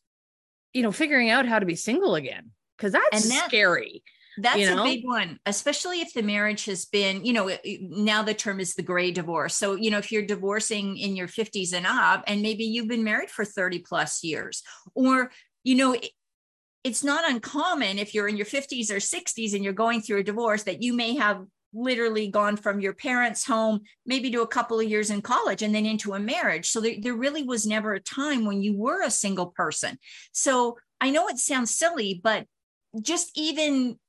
you 0.74 0.82
know 0.82 0.92
figuring 0.92 1.30
out 1.30 1.46
how 1.46 1.60
to 1.60 1.66
be 1.66 1.76
single 1.76 2.16
again 2.16 2.52
because 2.78 2.92
that's 2.92 3.30
that, 3.30 3.48
scary 3.48 4.04
That's 4.38 4.58
you 4.58 4.74
know? 4.74 4.82
a 4.82 4.84
big 4.84 5.06
one, 5.06 5.40
especially 5.46 6.02
if 6.02 6.14
the 6.14 6.24
marriage 6.24 6.66
has 6.66 6.86
been, 6.86 7.24
you 7.24 7.34
know, 7.34 7.52
now 7.82 8.24
the 8.24 8.34
term 8.34 8.60
is 8.60 8.76
the 8.76 8.84
gray 8.84 9.12
divorce. 9.12 9.56
So, 9.56 9.76
you 9.76 9.92
know, 9.92 9.98
if 9.98 10.12
you're 10.12 10.26
divorcing 10.26 10.98
in 10.98 11.16
your 11.16 11.28
50s 11.28 11.74
and 11.74 11.86
up, 11.86 12.24
and 12.28 12.42
maybe 12.42 12.66
you've 12.66 12.88
been 12.88 13.04
married 13.04 13.30
for 13.30 13.46
30 13.46 13.80
plus 13.80 14.24
years, 14.24 14.64
or, 14.94 15.32
you 15.64 15.76
know, 15.76 15.96
it's 16.84 17.04
not 17.04 17.30
uncommon 17.30 17.98
if 17.98 18.14
you're 18.14 18.28
in 18.28 18.38
your 18.38 18.46
50s 18.46 18.92
or 18.92 18.98
60s 18.98 19.54
and 19.54 19.64
you're 19.64 19.74
going 19.74 20.02
through 20.02 20.20
a 20.20 20.24
divorce 20.24 20.64
that 20.64 20.84
you 20.84 20.94
may 20.94 21.16
have 21.16 21.44
literally 21.74 22.28
gone 22.28 22.56
from 22.56 22.80
your 22.80 22.94
parents' 22.94 23.46
home, 23.46 23.82
maybe 24.06 24.32
to 24.32 24.42
a 24.42 24.48
couple 24.48 24.80
of 24.80 24.90
years 24.90 25.10
in 25.10 25.22
college 25.22 25.62
and 25.62 25.76
then 25.76 25.86
into 25.86 26.14
a 26.14 26.20
marriage. 26.20 26.70
So 26.70 26.80
there, 26.80 26.96
there 27.02 27.16
really 27.16 27.44
was 27.44 27.66
never 27.66 27.94
a 27.94 28.00
time 28.00 28.46
when 28.46 28.62
you 28.62 28.78
were 28.78 29.02
a 29.02 29.12
single 29.12 29.48
person. 29.48 29.98
So 30.32 30.78
I 31.02 31.12
know 31.12 31.28
it 31.28 31.38
sounds 31.38 31.72
silly, 31.72 32.22
but 32.24 32.46
just 33.02 33.32
even 33.36 34.00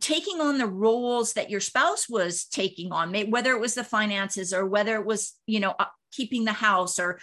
taking 0.00 0.40
on 0.40 0.58
the 0.58 0.66
roles 0.66 1.34
that 1.34 1.50
your 1.50 1.60
spouse 1.60 2.08
was 2.08 2.44
taking 2.44 2.92
on 2.92 3.12
whether 3.30 3.52
it 3.52 3.60
was 3.60 3.74
the 3.74 3.84
finances 3.84 4.52
or 4.52 4.66
whether 4.66 4.94
it 4.96 5.04
was 5.04 5.34
you 5.46 5.60
know 5.60 5.74
uh, 5.78 5.84
keeping 6.12 6.44
the 6.44 6.52
house 6.52 6.98
or 6.98 7.18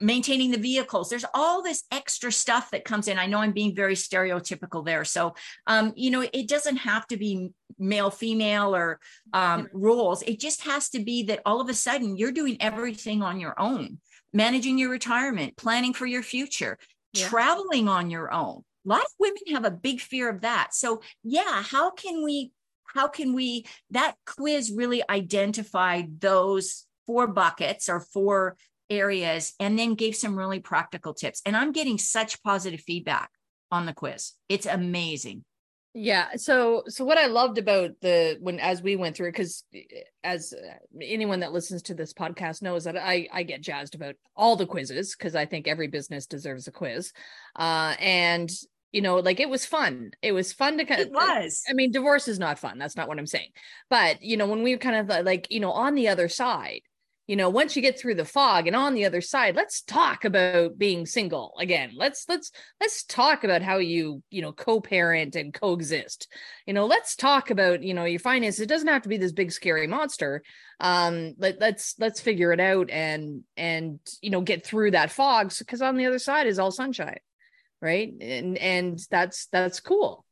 maintaining 0.00 0.50
the 0.50 0.58
vehicles 0.58 1.10
there's 1.10 1.24
all 1.34 1.62
this 1.62 1.82
extra 1.90 2.30
stuff 2.30 2.70
that 2.70 2.84
comes 2.84 3.08
in. 3.08 3.18
I 3.18 3.26
know 3.26 3.38
i'm 3.38 3.52
being 3.52 3.74
very 3.74 3.94
stereotypical 3.94 4.84
there. 4.84 5.04
So 5.04 5.34
um, 5.66 5.92
you 5.96 6.10
know 6.10 6.26
it 6.32 6.48
doesn't 6.48 6.76
have 6.76 7.06
to 7.08 7.16
be 7.16 7.50
male 7.78 8.10
female 8.10 8.74
or 8.74 9.00
um, 9.32 9.68
roles. 9.72 10.22
It 10.22 10.40
just 10.40 10.62
has 10.62 10.88
to 10.90 11.00
be 11.00 11.24
that 11.24 11.42
all 11.44 11.60
of 11.60 11.68
a 11.68 11.74
sudden 11.74 12.16
you're 12.16 12.32
doing 12.32 12.56
everything 12.60 13.22
on 13.22 13.40
your 13.40 13.60
own 13.60 13.98
managing 14.32 14.78
your 14.78 14.90
retirement 14.90 15.56
planning 15.56 15.92
for 15.92 16.06
your 16.06 16.22
future 16.22 16.78
yeah. 17.12 17.28
traveling 17.28 17.88
on 17.88 18.10
your 18.10 18.32
own 18.32 18.62
a 18.88 18.90
lot 18.90 19.02
of 19.02 19.10
women 19.18 19.42
have 19.52 19.64
a 19.64 19.70
big 19.70 20.00
fear 20.00 20.28
of 20.28 20.40
that 20.40 20.74
so 20.74 21.00
yeah 21.22 21.62
how 21.62 21.90
can 21.90 22.24
we 22.24 22.52
how 22.94 23.06
can 23.06 23.34
we 23.34 23.66
that 23.90 24.14
quiz 24.26 24.72
really 24.74 25.02
identified 25.10 26.20
those 26.20 26.86
four 27.06 27.26
buckets 27.26 27.88
or 27.88 28.00
four 28.00 28.56
areas 28.90 29.54
and 29.60 29.78
then 29.78 29.94
gave 29.94 30.16
some 30.16 30.36
really 30.36 30.60
practical 30.60 31.14
tips. 31.14 31.42
And 31.44 31.56
I'm 31.56 31.72
getting 31.72 31.98
such 31.98 32.42
positive 32.42 32.80
feedback 32.80 33.30
on 33.70 33.86
the 33.86 33.92
quiz. 33.92 34.32
It's 34.48 34.66
amazing. 34.66 35.44
Yeah. 35.94 36.36
So, 36.36 36.84
so 36.86 37.04
what 37.04 37.18
I 37.18 37.26
loved 37.26 37.58
about 37.58 37.92
the 38.02 38.36
when 38.40 38.60
as 38.60 38.82
we 38.82 38.94
went 38.94 39.16
through, 39.16 39.32
because 39.32 39.64
as 40.22 40.54
anyone 41.00 41.40
that 41.40 41.52
listens 41.52 41.82
to 41.82 41.94
this 41.94 42.12
podcast 42.12 42.62
knows 42.62 42.84
that 42.84 42.96
I 42.96 43.26
I 43.32 43.42
get 43.42 43.62
jazzed 43.62 43.94
about 43.94 44.14
all 44.36 44.54
the 44.54 44.66
quizzes 44.66 45.16
because 45.16 45.34
I 45.34 45.46
think 45.46 45.66
every 45.66 45.88
business 45.88 46.26
deserves 46.26 46.68
a 46.68 46.72
quiz, 46.72 47.12
uh, 47.56 47.96
and 47.98 48.50
you 48.92 49.00
know 49.00 49.16
like 49.16 49.40
it 49.40 49.50
was 49.50 49.66
fun. 49.66 50.12
It 50.22 50.32
was 50.32 50.52
fun 50.52 50.78
to 50.78 50.84
kind 50.84 51.00
of 51.00 51.08
it 51.08 51.12
was. 51.12 51.62
I 51.68 51.72
mean 51.72 51.92
divorce 51.92 52.28
is 52.28 52.38
not 52.38 52.58
fun. 52.58 52.78
That's 52.78 52.96
not 52.96 53.08
what 53.08 53.18
i'm 53.18 53.26
saying. 53.26 53.50
But 53.90 54.22
you 54.22 54.36
know 54.36 54.46
when 54.46 54.62
we 54.62 54.76
kind 54.76 54.96
of 54.96 55.24
like 55.24 55.48
you 55.50 55.60
know 55.60 55.72
on 55.72 55.94
the 55.94 56.08
other 56.08 56.28
side 56.28 56.80
you 57.26 57.36
know 57.36 57.50
once 57.50 57.76
you 57.76 57.82
get 57.82 58.00
through 58.00 58.14
the 58.14 58.24
fog 58.24 58.66
and 58.66 58.74
on 58.74 58.94
the 58.94 59.04
other 59.04 59.20
side 59.20 59.54
let's 59.54 59.82
talk 59.82 60.24
about 60.24 60.78
being 60.78 61.04
single 61.04 61.54
again. 61.60 61.92
Let's 61.94 62.24
let's 62.28 62.50
let's 62.80 63.04
talk 63.04 63.44
about 63.44 63.62
how 63.62 63.76
you 63.76 64.22
you 64.30 64.40
know 64.40 64.52
co-parent 64.52 65.36
and 65.36 65.52
coexist. 65.52 66.26
You 66.66 66.72
know 66.72 66.86
let's 66.86 67.14
talk 67.14 67.50
about 67.50 67.82
you 67.82 67.92
know 67.92 68.04
your 68.04 68.20
finances. 68.20 68.60
It 68.60 68.68
doesn't 68.68 68.88
have 68.88 69.02
to 69.02 69.08
be 69.08 69.18
this 69.18 69.32
big 69.32 69.52
scary 69.52 69.86
monster. 69.86 70.42
Um 70.80 71.34
let, 71.38 71.60
let's 71.60 71.94
let's 71.98 72.20
figure 72.20 72.52
it 72.52 72.60
out 72.60 72.88
and 72.90 73.42
and 73.56 74.00
you 74.22 74.30
know 74.30 74.40
get 74.40 74.64
through 74.64 74.92
that 74.92 75.12
fog. 75.12 75.52
Because 75.58 75.82
on 75.82 75.96
the 75.96 76.06
other 76.06 76.18
side 76.18 76.46
is 76.46 76.58
all 76.58 76.70
sunshine 76.70 77.18
right? 77.80 78.12
And 78.20 78.58
and 78.58 79.00
that's 79.10 79.46
that's 79.46 79.80
cool. 79.80 80.24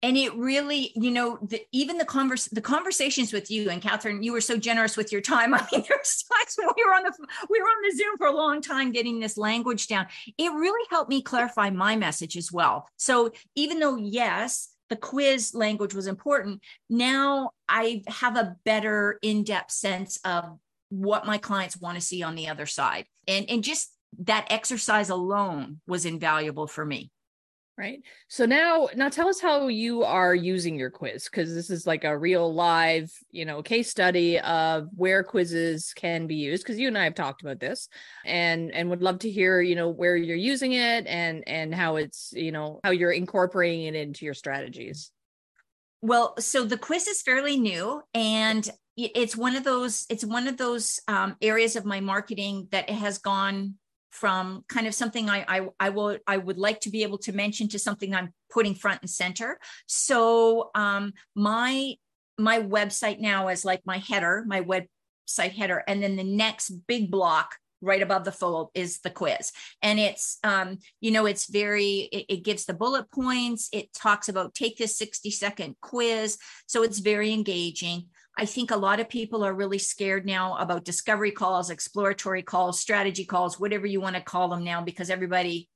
And 0.00 0.16
it 0.16 0.34
really 0.36 0.92
you 0.94 1.10
know 1.10 1.38
the, 1.42 1.60
even 1.72 1.98
the 1.98 2.04
converse 2.04 2.46
the 2.46 2.60
conversations 2.60 3.32
with 3.32 3.50
you 3.50 3.70
and 3.70 3.82
catherine 3.82 4.22
you 4.22 4.32
were 4.32 4.40
so 4.40 4.56
generous 4.56 4.96
with 4.96 5.10
your 5.10 5.20
time. 5.20 5.54
I 5.54 5.66
mean 5.72 5.84
there's 5.88 6.24
times 6.24 6.56
when 6.56 6.68
we 6.76 6.84
were 6.84 6.94
on 6.94 7.02
the 7.04 7.12
we 7.50 7.60
were 7.60 7.66
on 7.66 7.82
the 7.88 7.96
zoom 7.96 8.16
for 8.16 8.26
a 8.26 8.36
long 8.36 8.60
time 8.60 8.92
getting 8.92 9.20
this 9.20 9.36
language 9.36 9.86
down. 9.88 10.06
It 10.36 10.52
really 10.52 10.86
helped 10.90 11.10
me 11.10 11.22
clarify 11.22 11.70
my 11.70 11.96
message 11.96 12.36
as 12.36 12.52
well. 12.52 12.88
So 12.96 13.32
even 13.54 13.80
though 13.80 13.96
yes 13.96 14.70
the 14.88 14.96
quiz 14.96 15.54
language 15.54 15.92
was 15.92 16.06
important 16.06 16.62
now 16.88 17.50
i 17.68 18.02
have 18.08 18.38
a 18.38 18.56
better 18.64 19.18
in-depth 19.20 19.70
sense 19.70 20.18
of 20.24 20.58
what 20.90 21.26
my 21.26 21.38
clients 21.38 21.76
want 21.76 21.96
to 21.96 22.04
see 22.04 22.22
on 22.22 22.34
the 22.34 22.48
other 22.48 22.66
side. 22.66 23.06
And 23.26 23.48
and 23.48 23.62
just 23.62 23.92
that 24.18 24.46
exercise 24.50 25.10
alone 25.10 25.80
was 25.86 26.04
invaluable 26.04 26.66
for 26.66 26.84
me. 26.84 27.10
Right. 27.78 28.02
So 28.26 28.44
now 28.44 28.88
now 28.96 29.08
tell 29.08 29.28
us 29.28 29.40
how 29.40 29.68
you 29.68 30.02
are 30.02 30.34
using 30.34 30.76
your 30.76 30.90
quiz 30.90 31.28
because 31.30 31.54
this 31.54 31.70
is 31.70 31.86
like 31.86 32.02
a 32.02 32.18
real 32.18 32.52
live 32.52 33.08
you 33.30 33.44
know 33.44 33.62
case 33.62 33.88
study 33.88 34.40
of 34.40 34.88
where 34.96 35.22
quizzes 35.22 35.92
can 35.94 36.26
be 36.26 36.34
used 36.34 36.64
because 36.64 36.80
you 36.80 36.88
and 36.88 36.98
i 36.98 37.04
have 37.04 37.14
talked 37.14 37.40
about 37.40 37.60
this 37.60 37.88
and 38.24 38.72
and 38.72 38.90
would 38.90 39.00
love 39.00 39.20
to 39.20 39.30
hear 39.30 39.60
you 39.60 39.76
know 39.76 39.90
where 39.90 40.16
you're 40.16 40.36
using 40.36 40.72
it 40.72 41.06
and 41.06 41.44
and 41.46 41.72
how 41.72 41.94
it's 41.94 42.32
you 42.34 42.50
know 42.50 42.80
how 42.82 42.90
you're 42.90 43.12
incorporating 43.12 43.84
it 43.84 43.94
into 43.94 44.24
your 44.24 44.34
strategies. 44.34 45.12
Well 46.02 46.34
so 46.40 46.64
the 46.64 46.78
quiz 46.78 47.06
is 47.06 47.22
fairly 47.22 47.58
new 47.58 48.02
and 48.12 48.68
it's 48.96 49.36
one 49.36 49.54
of 49.54 49.62
those 49.62 50.04
it's 50.10 50.24
one 50.24 50.48
of 50.48 50.56
those 50.56 51.00
um, 51.06 51.36
areas 51.40 51.76
of 51.76 51.84
my 51.84 52.00
marketing 52.00 52.66
that 52.72 52.90
has 52.90 53.18
gone 53.18 53.74
from 54.10 54.64
kind 54.68 54.86
of 54.86 54.94
something 54.94 55.28
I, 55.28 55.44
I 55.48 55.68
I 55.78 55.88
will 55.90 56.18
I 56.26 56.36
would 56.36 56.58
like 56.58 56.80
to 56.80 56.90
be 56.90 57.02
able 57.02 57.18
to 57.18 57.32
mention 57.32 57.68
to 57.68 57.78
something 57.78 58.14
I'm 58.14 58.32
putting 58.50 58.74
front 58.74 59.02
and 59.02 59.10
center. 59.10 59.58
So 59.86 60.70
um, 60.74 61.12
my 61.34 61.94
my 62.38 62.60
website 62.60 63.20
now 63.20 63.48
is 63.48 63.64
like 63.64 63.82
my 63.84 63.98
header, 63.98 64.44
my 64.46 64.62
website 64.62 65.52
header, 65.52 65.82
and 65.86 66.02
then 66.02 66.16
the 66.16 66.24
next 66.24 66.70
big 66.86 67.10
block 67.10 67.56
right 67.80 68.02
above 68.02 68.24
the 68.24 68.32
fold 68.32 68.70
is 68.74 69.00
the 69.00 69.10
quiz. 69.10 69.52
And 69.82 69.98
it's 69.98 70.38
um 70.42 70.78
you 71.00 71.10
know 71.10 71.26
it's 71.26 71.48
very 71.50 72.08
it, 72.12 72.26
it, 72.28 72.44
gives 72.44 72.64
the 72.64 72.74
bullet 72.74 73.10
points. 73.10 73.68
It 73.72 73.92
talks 73.92 74.28
about 74.28 74.54
take 74.54 74.76
this 74.78 74.96
60 74.98 75.30
second 75.30 75.76
quiz. 75.80 76.38
So 76.66 76.82
it's 76.82 76.98
very 76.98 77.32
engaging 77.32 78.06
I 78.38 78.44
think 78.44 78.70
a 78.70 78.76
lot 78.76 79.00
of 79.00 79.08
people 79.08 79.44
are 79.44 79.52
really 79.52 79.78
scared 79.78 80.24
now 80.24 80.56
about 80.58 80.84
discovery 80.84 81.32
calls, 81.32 81.70
exploratory 81.70 82.42
calls, 82.42 82.78
strategy 82.78 83.24
calls, 83.24 83.58
whatever 83.58 83.84
you 83.84 84.00
want 84.00 84.14
to 84.14 84.22
call 84.22 84.48
them 84.48 84.62
now, 84.62 84.80
because 84.80 85.10
everybody 85.10 85.68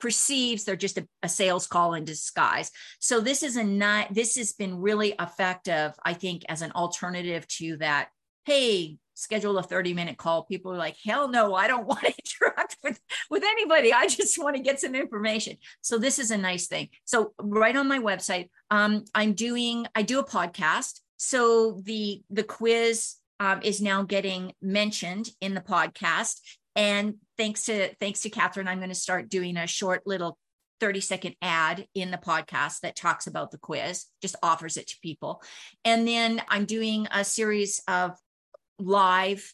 perceives 0.00 0.64
they're 0.64 0.76
just 0.76 0.96
a, 0.96 1.06
a 1.22 1.28
sales 1.28 1.66
call 1.66 1.92
in 1.92 2.06
disguise. 2.06 2.70
So 3.00 3.20
this 3.20 3.42
is 3.42 3.56
a 3.56 3.64
not 3.64 4.14
this 4.14 4.36
has 4.36 4.54
been 4.54 4.80
really 4.80 5.14
effective, 5.20 5.92
I 6.02 6.14
think, 6.14 6.42
as 6.48 6.62
an 6.62 6.72
alternative 6.72 7.46
to 7.58 7.76
that. 7.76 8.08
Hey, 8.46 8.96
schedule 9.12 9.58
a 9.58 9.62
30 9.62 9.92
minute 9.92 10.16
call. 10.16 10.44
People 10.44 10.72
are 10.72 10.78
like, 10.78 10.96
hell 11.04 11.28
no, 11.28 11.54
I 11.54 11.68
don't 11.68 11.86
want 11.86 12.00
to 12.00 12.14
interact 12.18 12.78
with, 12.82 12.98
with 13.28 13.44
anybody. 13.44 13.92
I 13.92 14.06
just 14.08 14.42
want 14.42 14.56
to 14.56 14.62
get 14.62 14.80
some 14.80 14.94
information. 14.94 15.58
So 15.82 15.98
this 15.98 16.18
is 16.18 16.30
a 16.30 16.38
nice 16.38 16.66
thing. 16.66 16.88
So 17.04 17.34
right 17.38 17.76
on 17.76 17.86
my 17.86 17.98
website, 17.98 18.48
um, 18.70 19.04
I'm 19.14 19.34
doing, 19.34 19.86
I 19.94 20.00
do 20.00 20.18
a 20.18 20.26
podcast 20.26 21.00
so 21.22 21.82
the 21.84 22.22
the 22.30 22.42
quiz 22.42 23.16
um, 23.40 23.60
is 23.62 23.82
now 23.82 24.04
getting 24.04 24.54
mentioned 24.62 25.28
in 25.42 25.52
the 25.52 25.60
podcast, 25.60 26.40
and 26.74 27.16
thanks 27.36 27.66
to 27.66 27.94
thanks 27.96 28.22
to 28.22 28.30
Catherine, 28.30 28.66
I'm 28.66 28.78
going 28.78 28.88
to 28.88 28.94
start 28.94 29.28
doing 29.28 29.58
a 29.58 29.66
short 29.66 30.06
little 30.06 30.38
30 30.80 31.02
second 31.02 31.36
ad 31.42 31.86
in 31.94 32.10
the 32.10 32.16
podcast 32.16 32.80
that 32.80 32.96
talks 32.96 33.26
about 33.26 33.50
the 33.50 33.58
quiz, 33.58 34.06
just 34.22 34.34
offers 34.42 34.78
it 34.78 34.86
to 34.88 34.96
people. 35.02 35.42
And 35.84 36.08
then 36.08 36.40
I'm 36.48 36.64
doing 36.64 37.06
a 37.12 37.22
series 37.22 37.82
of 37.86 38.16
live 38.78 39.52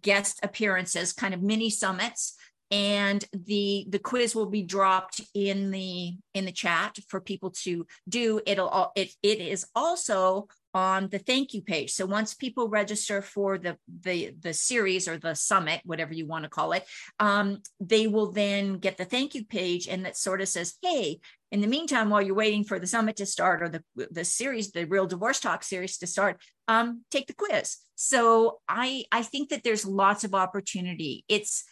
guest 0.00 0.38
appearances, 0.44 1.12
kind 1.12 1.34
of 1.34 1.42
mini 1.42 1.70
summits. 1.70 2.36
And 2.70 3.24
the 3.32 3.86
the 3.88 3.98
quiz 3.98 4.36
will 4.36 4.46
be 4.46 4.62
dropped 4.62 5.20
in 5.34 5.72
the 5.72 6.14
in 6.34 6.44
the 6.44 6.52
chat 6.52 6.98
for 7.08 7.20
people 7.20 7.50
to 7.64 7.84
do. 8.08 8.40
It'll 8.46 8.68
all 8.68 8.92
it 8.94 9.12
it 9.24 9.40
is 9.40 9.66
also 9.74 10.46
on 10.74 11.08
the 11.08 11.20
thank 11.20 11.54
you 11.54 11.62
page. 11.62 11.92
So 11.92 12.04
once 12.04 12.34
people 12.34 12.68
register 12.68 13.22
for 13.22 13.56
the 13.58 13.78
the 14.02 14.34
the 14.38 14.52
series 14.52 15.06
or 15.06 15.16
the 15.16 15.34
summit, 15.34 15.80
whatever 15.84 16.12
you 16.12 16.26
want 16.26 16.42
to 16.42 16.50
call 16.50 16.72
it, 16.72 16.84
um, 17.20 17.62
they 17.80 18.08
will 18.08 18.32
then 18.32 18.78
get 18.78 18.96
the 18.96 19.04
thank 19.04 19.34
you 19.34 19.44
page, 19.44 19.86
and 19.88 20.04
that 20.04 20.16
sort 20.16 20.40
of 20.40 20.48
says, 20.48 20.74
"Hey, 20.82 21.20
in 21.52 21.60
the 21.60 21.68
meantime, 21.68 22.10
while 22.10 22.20
you're 22.20 22.34
waiting 22.34 22.64
for 22.64 22.80
the 22.80 22.86
summit 22.86 23.16
to 23.16 23.26
start 23.26 23.62
or 23.62 23.68
the 23.68 23.82
the 24.10 24.24
series, 24.24 24.72
the 24.72 24.84
Real 24.84 25.06
Divorce 25.06 25.38
Talk 25.38 25.62
series 25.62 25.96
to 25.98 26.06
start, 26.06 26.42
um, 26.66 27.04
take 27.10 27.28
the 27.28 27.34
quiz." 27.34 27.76
So 27.94 28.60
I 28.68 29.04
I 29.12 29.22
think 29.22 29.50
that 29.50 29.62
there's 29.62 29.86
lots 29.86 30.24
of 30.24 30.34
opportunity. 30.34 31.24
It's 31.28 31.64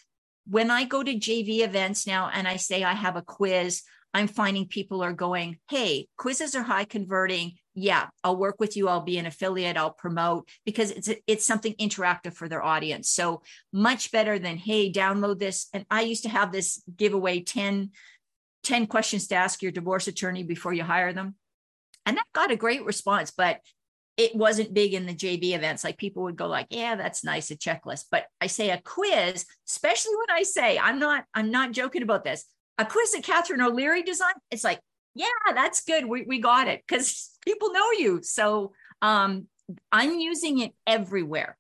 when 0.47 0.71
I 0.71 0.85
go 0.85 1.03
to 1.03 1.15
JV 1.15 1.61
events 1.61 2.07
now 2.07 2.31
and 2.33 2.49
I 2.49 2.57
say 2.57 2.85
I 2.85 2.95
have 2.95 3.17
a 3.17 3.23
quiz. 3.23 3.83
I'm 4.15 4.29
finding 4.29 4.67
people 4.67 5.03
are 5.03 5.13
going, 5.13 5.59
hey, 5.71 6.09
quizzes 6.19 6.55
are 6.55 6.63
high 6.63 6.85
converting. 6.85 7.53
Yeah, 7.75 8.09
I'll 8.23 8.37
work 8.37 8.57
with 8.61 8.77
you. 8.77 8.89
I'll 8.89 9.01
be 9.01 9.17
an 9.17 9.27
affiliate. 9.27 9.79
I'll 9.79 9.93
promote 9.93 10.49
because 10.67 10.91
it's 10.91 11.09
it's 11.27 11.47
something 11.47 11.75
interactive 11.81 12.35
for 12.35 12.49
their 12.49 12.63
audience. 12.63 13.09
So 13.09 13.43
much 13.73 14.13
better 14.13 14.39
than 14.39 14.59
hey, 14.59 14.93
download 14.93 15.39
this. 15.39 15.69
And 15.73 15.87
I 15.91 16.03
used 16.03 16.25
to 16.25 16.29
have 16.29 16.53
this 16.53 16.83
giveaway 16.95 17.41
10, 17.41 17.91
10 18.65 18.87
questions 18.87 19.27
to 19.29 19.37
ask 19.37 19.63
your 19.63 19.73
divorce 19.73 20.07
attorney 20.07 20.43
before 20.43 20.75
you 20.75 20.83
hire 20.83 21.15
them. 21.15 21.37
And 22.05 22.17
that 22.17 22.27
got 22.35 22.51
a 22.51 22.57
great 22.57 22.85
response, 22.85 23.31
but 23.31 23.61
it 24.17 24.35
wasn't 24.35 24.75
big 24.75 24.93
in 24.93 25.07
the 25.07 25.15
JV 25.15 25.55
events. 25.55 25.85
Like 25.85 25.97
people 25.97 26.25
would 26.25 26.37
go 26.37 26.47
like, 26.47 26.67
yeah, 26.71 26.97
that's 26.97 27.25
nice, 27.25 27.51
a 27.51 27.57
checklist. 27.57 28.07
But 28.11 28.27
I 28.41 28.49
say 28.49 28.71
a 28.71 28.83
quiz, 28.83 29.47
especially 29.69 30.15
when 30.17 30.37
I 30.37 30.43
say 30.43 30.79
I'm 30.79 30.99
not, 30.99 31.25
I'm 31.33 31.51
not 31.51 31.73
joking 31.73 32.03
about 32.03 32.25
this. 32.25 32.45
A 32.79 32.85
quiz 32.85 33.13
that 33.13 33.23
Catherine 33.23 33.63
O'Leary 33.63 34.03
designed, 34.03 34.35
it's 34.51 34.65
like, 34.65 34.81
yeah, 35.15 35.27
that's 35.55 35.85
good. 35.85 36.07
We, 36.07 36.23
we 36.23 36.39
got 36.39 36.69
it 36.69 36.83
because 36.87 37.31
people 37.45 37.73
know 37.73 37.91
you. 37.93 38.21
So 38.23 38.73
um, 39.01 39.47
I'm 39.91 40.19
using 40.19 40.61
it 40.61 40.73
everywhere, 40.87 41.57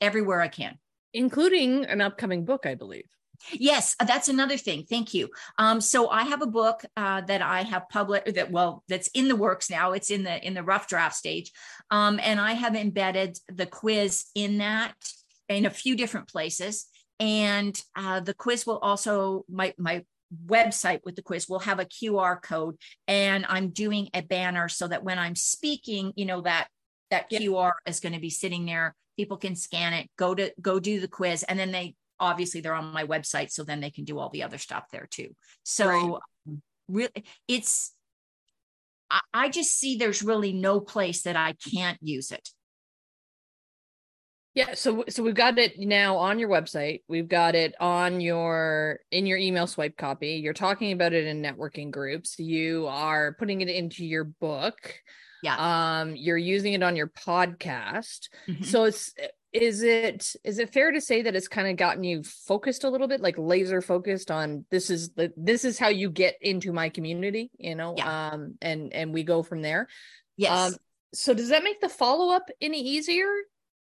everywhere 0.00 0.40
I 0.40 0.48
can. 0.48 0.78
Including 1.12 1.84
an 1.84 2.00
upcoming 2.00 2.44
book, 2.44 2.66
I 2.66 2.74
believe. 2.74 3.04
Yes, 3.52 3.94
uh, 4.00 4.04
that's 4.04 4.28
another 4.28 4.56
thing. 4.56 4.84
Thank 4.88 5.14
you. 5.14 5.28
Um, 5.58 5.80
so 5.80 6.08
I 6.08 6.22
have 6.22 6.42
a 6.42 6.46
book 6.46 6.84
uh, 6.96 7.20
that 7.22 7.42
I 7.42 7.62
have 7.62 7.88
published 7.88 8.34
that 8.34 8.50
well, 8.50 8.82
that's 8.88 9.08
in 9.08 9.28
the 9.28 9.36
works 9.36 9.70
now. 9.70 9.92
It's 9.92 10.10
in 10.10 10.24
the 10.24 10.44
in 10.44 10.54
the 10.54 10.62
rough 10.62 10.88
draft 10.88 11.16
stage, 11.16 11.52
um, 11.90 12.20
and 12.22 12.40
I 12.40 12.52
have 12.52 12.74
embedded 12.74 13.38
the 13.48 13.66
quiz 13.66 14.26
in 14.34 14.58
that 14.58 14.94
in 15.48 15.66
a 15.66 15.70
few 15.70 15.96
different 15.96 16.28
places. 16.28 16.86
And 17.20 17.80
uh, 17.94 18.20
the 18.20 18.34
quiz 18.34 18.66
will 18.66 18.78
also 18.78 19.44
my 19.48 19.74
my 19.78 20.04
website 20.46 21.00
with 21.04 21.16
the 21.16 21.22
quiz 21.22 21.48
will 21.48 21.60
have 21.60 21.80
a 21.80 21.84
QR 21.84 22.40
code, 22.40 22.76
and 23.06 23.44
I'm 23.48 23.70
doing 23.70 24.08
a 24.14 24.22
banner 24.22 24.68
so 24.68 24.88
that 24.88 25.04
when 25.04 25.18
I'm 25.18 25.36
speaking, 25.36 26.12
you 26.16 26.26
know 26.26 26.42
that 26.42 26.68
that 27.10 27.30
QR 27.30 27.72
is 27.86 28.00
going 28.00 28.14
to 28.14 28.20
be 28.20 28.30
sitting 28.30 28.64
there. 28.66 28.94
People 29.16 29.36
can 29.36 29.54
scan 29.54 29.92
it, 29.92 30.10
go 30.16 30.34
to 30.34 30.52
go 30.60 30.80
do 30.80 31.00
the 31.00 31.08
quiz, 31.08 31.42
and 31.44 31.58
then 31.58 31.72
they 31.72 31.94
obviously 32.20 32.60
they're 32.60 32.74
on 32.74 32.92
my 32.92 33.04
website 33.04 33.50
so 33.50 33.64
then 33.64 33.80
they 33.80 33.90
can 33.90 34.04
do 34.04 34.18
all 34.18 34.30
the 34.30 34.42
other 34.42 34.58
stuff 34.58 34.84
there 34.92 35.06
too 35.10 35.34
so 35.62 35.88
right. 35.88 36.20
Um, 36.46 36.62
really 36.88 37.24
it's 37.48 37.92
I, 39.10 39.20
I 39.32 39.48
just 39.48 39.78
see 39.78 39.96
there's 39.96 40.22
really 40.22 40.52
no 40.52 40.80
place 40.80 41.22
that 41.22 41.36
i 41.36 41.54
can't 41.72 41.98
use 42.00 42.30
it 42.30 42.48
yeah, 44.54 44.74
so 44.74 45.04
so 45.08 45.22
we've 45.24 45.34
got 45.34 45.58
it 45.58 45.78
now 45.80 46.16
on 46.16 46.38
your 46.38 46.48
website. 46.48 47.02
We've 47.08 47.28
got 47.28 47.56
it 47.56 47.74
on 47.80 48.20
your 48.20 49.00
in 49.10 49.26
your 49.26 49.36
email 49.36 49.66
swipe 49.66 49.96
copy. 49.96 50.34
You're 50.34 50.52
talking 50.52 50.92
about 50.92 51.12
it 51.12 51.26
in 51.26 51.42
networking 51.42 51.90
groups. 51.90 52.38
You 52.38 52.86
are 52.86 53.34
putting 53.34 53.62
it 53.62 53.68
into 53.68 54.04
your 54.04 54.24
book. 54.24 54.94
Yeah. 55.42 55.56
Um 56.00 56.14
you're 56.14 56.38
using 56.38 56.72
it 56.74 56.84
on 56.84 56.94
your 56.94 57.08
podcast. 57.08 58.28
Mm-hmm. 58.48 58.62
So 58.62 58.84
it's 58.84 59.12
is 59.52 59.82
it 59.82 60.34
is 60.44 60.58
it 60.58 60.72
fair 60.72 60.92
to 60.92 61.00
say 61.00 61.22
that 61.22 61.34
it's 61.34 61.48
kind 61.48 61.68
of 61.68 61.76
gotten 61.76 62.04
you 62.04 62.22
focused 62.22 62.84
a 62.84 62.90
little 62.90 63.08
bit 63.08 63.20
like 63.20 63.36
laser 63.38 63.80
focused 63.80 64.30
on 64.30 64.64
this 64.70 64.90
is 64.90 65.10
the 65.10 65.32
this 65.36 65.64
is 65.64 65.78
how 65.78 65.88
you 65.88 66.10
get 66.10 66.34
into 66.40 66.72
my 66.72 66.88
community 66.88 67.52
you 67.56 67.76
know 67.76 67.94
yeah. 67.96 68.30
um 68.30 68.56
and 68.60 68.92
and 68.92 69.14
we 69.14 69.22
go 69.22 69.44
from 69.44 69.62
there 69.62 69.86
yes 70.36 70.72
um, 70.72 70.76
so 71.14 71.32
does 71.32 71.50
that 71.50 71.62
make 71.62 71.80
the 71.80 71.88
follow-up 71.88 72.50
any 72.60 72.80
easier 72.80 73.28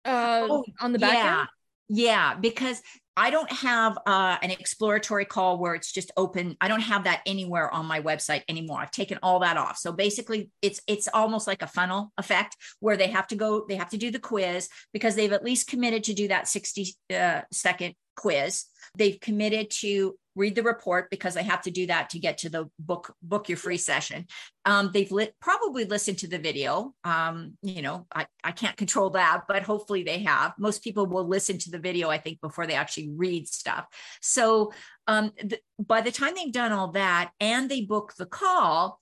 uh 0.06 0.48
oh, 0.50 0.66
on 0.82 0.92
the 0.92 1.00
back 1.00 1.14
yeah. 1.14 1.40
end 1.40 1.48
yeah 1.90 2.36
because 2.36 2.82
I 3.16 3.30
don't 3.30 3.52
have 3.52 3.98
uh, 4.08 4.38
an 4.42 4.50
exploratory 4.50 5.26
call 5.26 5.60
where 5.60 5.76
it's 5.76 5.92
just 5.92 6.12
open. 6.18 6.58
I 6.60 6.68
don't 6.68 6.80
have 6.80 7.04
that 7.04 7.22
anywhere 7.28 7.72
on 7.72 7.86
my 7.86 8.02
website 8.02 8.42
anymore. 8.50 8.80
I've 8.80 8.92
taken 8.92 9.20
all 9.22 9.40
that 9.42 9.56
off. 9.56 9.78
So 9.78 9.92
basically, 9.92 10.50
it's 10.64 10.82
it's 10.88 11.08
almost 11.14 11.46
like 11.46 11.62
a 11.62 11.68
funnel 11.68 12.12
effect 12.18 12.58
where 12.80 12.98
they 12.98 13.08
have 13.08 13.28
to 13.28 13.36
go, 13.36 13.66
they 13.68 13.76
have 13.76 13.90
to 13.90 13.98
do 13.98 14.10
the 14.10 14.20
quiz 14.20 14.68
because 14.94 15.16
they've 15.16 15.32
at 15.32 15.44
least 15.44 15.68
committed 15.68 16.06
to 16.06 16.14
do 16.14 16.30
that 16.30 16.48
60 16.48 16.96
uh, 17.16 17.42
second 17.52 17.94
quiz. 18.16 18.66
They've 18.98 19.20
committed 19.20 19.72
to 19.82 20.16
read 20.36 20.56
the 20.56 20.64
report 20.64 21.10
because 21.10 21.36
they 21.36 21.44
have 21.44 21.62
to 21.62 21.72
do 21.72 21.88
that 21.88 22.10
to 22.10 22.20
get 22.20 22.40
to 22.40 22.50
the 22.50 22.70
book 22.80 23.14
book 23.22 23.50
your 23.50 23.58
free 23.58 23.78
session. 23.78 24.26
Um, 24.66 24.90
they've 24.94 25.12
lit, 25.12 25.36
probably 25.40 25.86
listened 25.86 26.20
to 26.20 26.28
the 26.28 26.40
video. 26.40 26.94
Um, 27.04 27.58
you 27.62 27.82
know 27.82 28.08
I, 28.14 28.26
I 28.44 28.52
can't 28.52 28.78
control 28.78 29.12
that 29.12 29.44
but 29.48 29.64
hopefully 29.64 30.04
they 30.04 30.20
have. 30.20 30.54
Most 30.58 30.84
people 30.84 31.06
will 31.06 31.28
listen 31.28 31.58
to 31.60 31.72
the 31.72 31.80
video 31.80 32.10
i 32.10 32.18
think 32.18 32.42
before 32.42 32.66
they 32.68 32.74
actually 32.74 33.10
read 33.16 33.48
stuff. 33.48 33.86
So 34.22 34.74
um, 35.08 35.32
th- 35.38 35.62
by 35.80 36.02
the 36.02 36.12
time 36.12 36.34
they've 36.36 36.52
done 36.52 36.72
all 36.72 36.92
that 36.92 37.32
and 37.40 37.70
they 37.70 37.82
book 37.82 38.14
the 38.18 38.26
call 38.26 39.00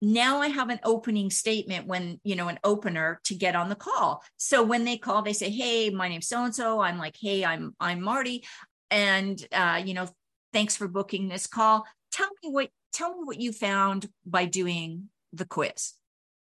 now 0.00 0.40
i 0.40 0.48
have 0.48 0.70
an 0.70 0.80
opening 0.84 1.30
statement 1.30 1.86
when 1.86 2.20
you 2.22 2.36
know 2.36 2.48
an 2.48 2.58
opener 2.62 3.20
to 3.24 3.34
get 3.34 3.56
on 3.56 3.68
the 3.68 3.74
call 3.74 4.22
so 4.36 4.62
when 4.62 4.84
they 4.84 4.96
call 4.96 5.22
they 5.22 5.32
say 5.32 5.50
hey 5.50 5.90
my 5.90 6.08
name's 6.08 6.28
so 6.28 6.44
and 6.44 6.54
so 6.54 6.80
i'm 6.80 6.98
like 6.98 7.16
hey 7.20 7.44
i'm 7.44 7.74
i'm 7.80 8.00
Mardi 8.00 8.44
and 8.90 9.44
uh, 9.52 9.82
you 9.84 9.94
know 9.94 10.08
thanks 10.52 10.76
for 10.76 10.88
booking 10.88 11.28
this 11.28 11.46
call. 11.46 11.86
Tell 12.12 12.28
me 12.42 12.50
what 12.50 12.70
tell 12.92 13.16
me 13.16 13.24
what 13.24 13.40
you 13.40 13.52
found 13.52 14.08
by 14.26 14.46
doing 14.46 15.10
the 15.32 15.44
quiz. 15.44 15.92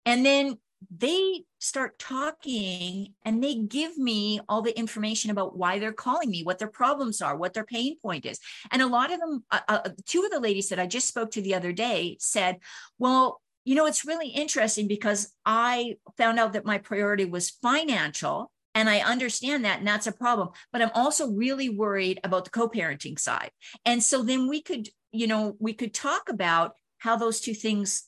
And 0.06 0.24
then 0.24 0.58
they 0.90 1.44
start 1.58 1.98
talking 1.98 3.14
and 3.24 3.42
they 3.42 3.54
give 3.54 3.96
me 3.96 4.40
all 4.48 4.62
the 4.62 4.76
information 4.78 5.30
about 5.30 5.56
why 5.56 5.78
they're 5.78 5.92
calling 5.92 6.30
me, 6.30 6.42
what 6.42 6.58
their 6.58 6.68
problems 6.68 7.20
are, 7.20 7.36
what 7.36 7.54
their 7.54 7.64
pain 7.64 7.98
point 8.00 8.26
is. 8.26 8.38
And 8.70 8.82
a 8.82 8.86
lot 8.86 9.12
of 9.12 9.20
them, 9.20 9.44
uh, 9.50 9.60
uh, 9.68 9.88
two 10.06 10.24
of 10.24 10.30
the 10.30 10.40
ladies 10.40 10.68
that 10.68 10.80
I 10.80 10.86
just 10.86 11.08
spoke 11.08 11.30
to 11.32 11.42
the 11.42 11.54
other 11.54 11.72
day 11.72 12.16
said, 12.20 12.58
Well, 12.98 13.40
you 13.64 13.74
know, 13.74 13.86
it's 13.86 14.04
really 14.04 14.28
interesting 14.28 14.88
because 14.88 15.32
I 15.46 15.96
found 16.16 16.38
out 16.38 16.54
that 16.54 16.64
my 16.64 16.78
priority 16.78 17.24
was 17.24 17.50
financial 17.50 18.50
and 18.74 18.88
I 18.88 19.00
understand 19.00 19.64
that, 19.64 19.78
and 19.78 19.86
that's 19.86 20.06
a 20.06 20.12
problem. 20.12 20.48
But 20.72 20.82
I'm 20.82 20.90
also 20.94 21.30
really 21.30 21.68
worried 21.68 22.20
about 22.24 22.44
the 22.44 22.50
co 22.50 22.68
parenting 22.68 23.18
side. 23.18 23.50
And 23.84 24.02
so 24.02 24.22
then 24.22 24.48
we 24.48 24.62
could, 24.62 24.88
you 25.12 25.26
know, 25.26 25.56
we 25.58 25.74
could 25.74 25.92
talk 25.92 26.28
about 26.28 26.72
how 26.98 27.16
those 27.16 27.40
two 27.40 27.54
things 27.54 28.04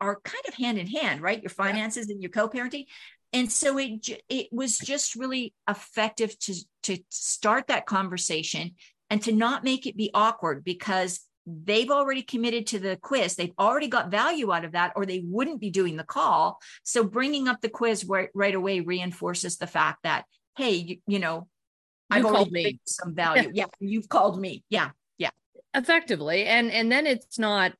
are 0.00 0.20
kind 0.24 0.44
of 0.48 0.54
hand 0.54 0.78
in 0.78 0.86
hand, 0.86 1.20
right? 1.20 1.42
Your 1.42 1.50
finances 1.50 2.06
yeah. 2.08 2.14
and 2.14 2.22
your 2.22 2.30
co 2.30 2.48
parenting. 2.48 2.86
And 3.32 3.50
so 3.50 3.78
it 3.78 4.08
it 4.28 4.48
was 4.52 4.78
just 4.78 5.16
really 5.16 5.54
effective 5.68 6.38
to 6.40 6.54
to 6.84 6.98
start 7.10 7.66
that 7.68 7.86
conversation 7.86 8.74
and 9.10 9.22
to 9.22 9.32
not 9.32 9.64
make 9.64 9.86
it 9.86 9.96
be 9.96 10.10
awkward 10.14 10.64
because 10.64 11.20
they've 11.46 11.90
already 11.90 12.22
committed 12.22 12.66
to 12.68 12.78
the 12.78 12.96
quiz. 12.96 13.36
They've 13.36 13.54
already 13.58 13.86
got 13.88 14.10
value 14.10 14.52
out 14.52 14.64
of 14.64 14.72
that 14.72 14.92
or 14.96 15.06
they 15.06 15.22
wouldn't 15.24 15.60
be 15.60 15.70
doing 15.70 15.96
the 15.96 16.04
call. 16.04 16.58
So 16.82 17.04
bringing 17.04 17.46
up 17.46 17.60
the 17.60 17.68
quiz 17.68 18.04
right, 18.04 18.30
right 18.34 18.54
away 18.54 18.80
reinforces 18.80 19.56
the 19.56 19.66
fact 19.66 20.02
that 20.02 20.24
hey 20.56 20.74
you, 20.74 20.96
you 21.06 21.18
know 21.18 21.46
you 22.10 22.18
i've 22.18 22.22
called 22.22 22.50
me. 22.50 22.80
some 22.84 23.14
value. 23.14 23.50
Yeah 23.52 23.66
you've 23.80 24.08
called 24.08 24.40
me. 24.40 24.64
Yeah 24.68 24.90
yeah. 25.18 25.30
Effectively. 25.74 26.44
And 26.46 26.70
and 26.70 26.90
then 26.90 27.06
it's 27.06 27.38
not 27.38 27.72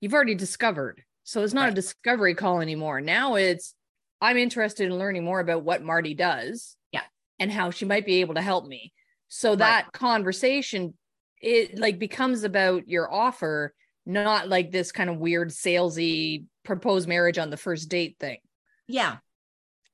you've 0.00 0.14
already 0.14 0.34
discovered 0.34 1.02
so 1.26 1.42
it's 1.42 1.52
not 1.52 1.64
right. 1.64 1.72
a 1.72 1.74
discovery 1.74 2.34
call 2.34 2.60
anymore 2.60 3.00
now 3.00 3.34
it's 3.34 3.74
i'm 4.20 4.38
interested 4.38 4.86
in 4.86 4.98
learning 4.98 5.24
more 5.24 5.40
about 5.40 5.62
what 5.62 5.82
Mardi 5.82 6.14
does 6.14 6.76
yeah 6.92 7.02
and 7.38 7.52
how 7.52 7.70
she 7.70 7.84
might 7.84 8.06
be 8.06 8.20
able 8.20 8.34
to 8.34 8.42
help 8.42 8.66
me 8.66 8.92
so 9.28 9.56
that 9.56 9.92
conversation 9.92 10.94
it 11.40 11.78
like 11.78 11.98
becomes 11.98 12.44
about 12.44 12.88
your 12.88 13.12
offer, 13.12 13.74
not 14.04 14.48
like 14.48 14.70
this 14.70 14.92
kind 14.92 15.10
of 15.10 15.18
weird 15.18 15.50
salesy 15.50 16.44
proposed 16.64 17.08
marriage 17.08 17.38
on 17.38 17.50
the 17.50 17.56
first 17.56 17.88
date 17.88 18.16
thing. 18.18 18.38
Yeah. 18.88 19.16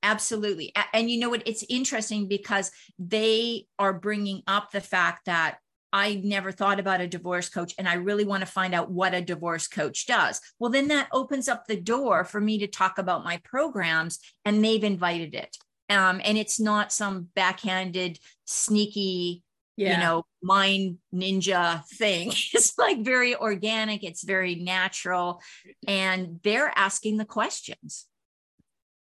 Absolutely. 0.01 0.73
And 0.93 1.09
you 1.09 1.19
know 1.19 1.29
what? 1.29 1.43
It's 1.45 1.63
interesting 1.69 2.27
because 2.27 2.71
they 2.99 3.67
are 3.79 3.93
bringing 3.93 4.43
up 4.47 4.71
the 4.71 4.81
fact 4.81 5.25
that 5.25 5.57
I 5.93 6.19
never 6.23 6.51
thought 6.51 6.79
about 6.79 7.01
a 7.01 7.07
divorce 7.07 7.49
coach 7.49 7.75
and 7.77 7.87
I 7.87 7.93
really 7.93 8.25
want 8.25 8.41
to 8.41 8.51
find 8.51 8.73
out 8.73 8.91
what 8.91 9.13
a 9.13 9.21
divorce 9.21 9.67
coach 9.67 10.07
does. 10.07 10.41
Well, 10.59 10.71
then 10.71 10.87
that 10.87 11.07
opens 11.13 11.47
up 11.47 11.67
the 11.67 11.79
door 11.79 12.25
for 12.25 12.41
me 12.41 12.57
to 12.57 12.67
talk 12.67 12.97
about 12.97 13.23
my 13.23 13.39
programs 13.43 14.19
and 14.43 14.65
they've 14.65 14.83
invited 14.83 15.35
it. 15.35 15.55
Um, 15.89 16.19
and 16.23 16.37
it's 16.37 16.59
not 16.59 16.91
some 16.91 17.27
backhanded, 17.35 18.17
sneaky 18.45 19.43
yeah. 19.75 19.93
you 19.93 20.03
know, 20.03 20.25
mind 20.41 20.97
ninja 21.13 21.85
thing. 21.85 22.31
It's 22.53 22.77
like 22.77 23.03
very 23.03 23.35
organic, 23.35 24.03
it's 24.03 24.23
very 24.23 24.55
natural, 24.55 25.41
and 25.87 26.39
they're 26.43 26.71
asking 26.75 27.17
the 27.17 27.25
questions. 27.25 28.05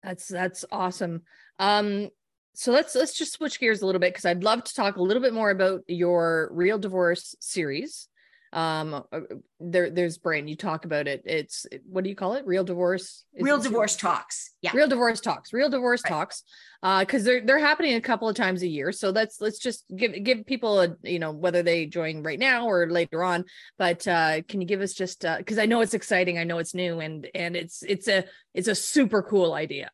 That's 0.04 0.28
that's 0.28 0.66
awesome. 0.72 1.24
Um, 1.60 2.10
so 2.54 2.72
let's 2.72 2.96
let's 2.96 3.18
just 3.18 3.34
switch 3.34 3.60
gears 3.60 3.82
a 3.82 3.86
little 3.86 4.00
bit 4.00 4.14
because 4.14 4.26
I'd 4.26 4.44
love 4.44 4.64
to 4.64 4.74
talk 4.74 4.98
a 4.98 5.02
little 5.02 5.22
bit 5.22 5.34
more 5.34 5.52
about 5.52 5.82
your 5.88 6.50
real 6.52 6.78
divorce 6.78 7.36
series. 7.40 8.08
Um 8.54 9.06
uh, 9.14 9.22
there 9.62 9.90
there's 9.90 10.18
brain 10.18 10.50
you 10.50 10.58
talk 10.58 10.84
about 10.84 11.08
it. 11.08 11.22
It's 11.24 11.66
what 11.86 12.04
do 12.04 12.10
you 12.10 12.16
call 12.18 12.34
it? 12.34 12.46
Real 12.46 12.66
divorce? 12.66 13.24
Is 13.34 13.44
real 13.44 13.62
divorce 13.62 13.96
talks. 13.96 14.52
Yeah. 14.62 14.72
Real 14.74 14.90
divorce 14.90 15.22
talks. 15.22 15.54
Real 15.54 15.70
divorce 15.70 16.02
right. 16.04 16.10
talks. 16.10 16.44
Uh 16.84 17.00
because 17.00 17.24
they're 17.24 17.46
they're 17.46 17.60
happening 17.60 17.96
a 17.96 18.02
couple 18.02 18.28
of 18.28 18.36
times 18.36 18.62
a 18.62 18.68
year. 18.68 18.92
So 18.92 19.12
let's 19.12 19.40
let's 19.40 19.58
just 19.58 19.86
give 19.96 20.22
give 20.22 20.46
people 20.46 20.82
a 20.82 20.98
you 21.04 21.20
know 21.20 21.32
whether 21.32 21.64
they 21.64 21.86
join 21.86 22.24
right 22.24 22.40
now 22.40 22.68
or 22.68 22.90
later 22.90 23.24
on. 23.24 23.46
But 23.78 24.06
uh 24.06 24.42
can 24.50 24.60
you 24.60 24.68
give 24.68 24.82
us 24.82 24.94
just 24.94 25.24
uh 25.24 25.38
because 25.38 25.58
i 25.58 25.66
know 25.66 25.80
it's 25.80 25.94
exciting. 25.94 26.38
I 26.38 26.44
know 26.44 26.58
it's 26.58 26.76
new 26.76 27.00
and 27.00 27.30
and 27.34 27.56
it's 27.56 27.84
it's 27.84 28.10
a 28.10 28.26
it's 28.54 28.68
a 28.68 28.76
super 28.76 29.24
cool 29.24 29.54
idea 29.54 29.90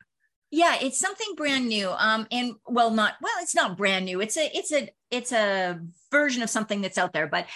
yeah 0.52 0.78
it's 0.82 1.00
something 1.00 1.28
brand 1.36 1.68
new 1.68 1.90
um 1.98 2.26
and 2.32 2.54
well 2.66 2.92
not 2.92 3.16
well 3.22 3.34
it's 3.42 3.56
not 3.56 3.78
brand 3.78 4.06
new 4.06 4.22
it's 4.22 4.38
a 4.38 4.58
it's 4.58 4.72
a 4.72 4.90
it's 5.12 5.32
a 5.32 5.80
version 6.12 6.42
of 6.42 6.50
something 6.50 6.82
that's 6.82 6.98
out 6.98 7.14
there 7.14 7.28
but 7.28 7.48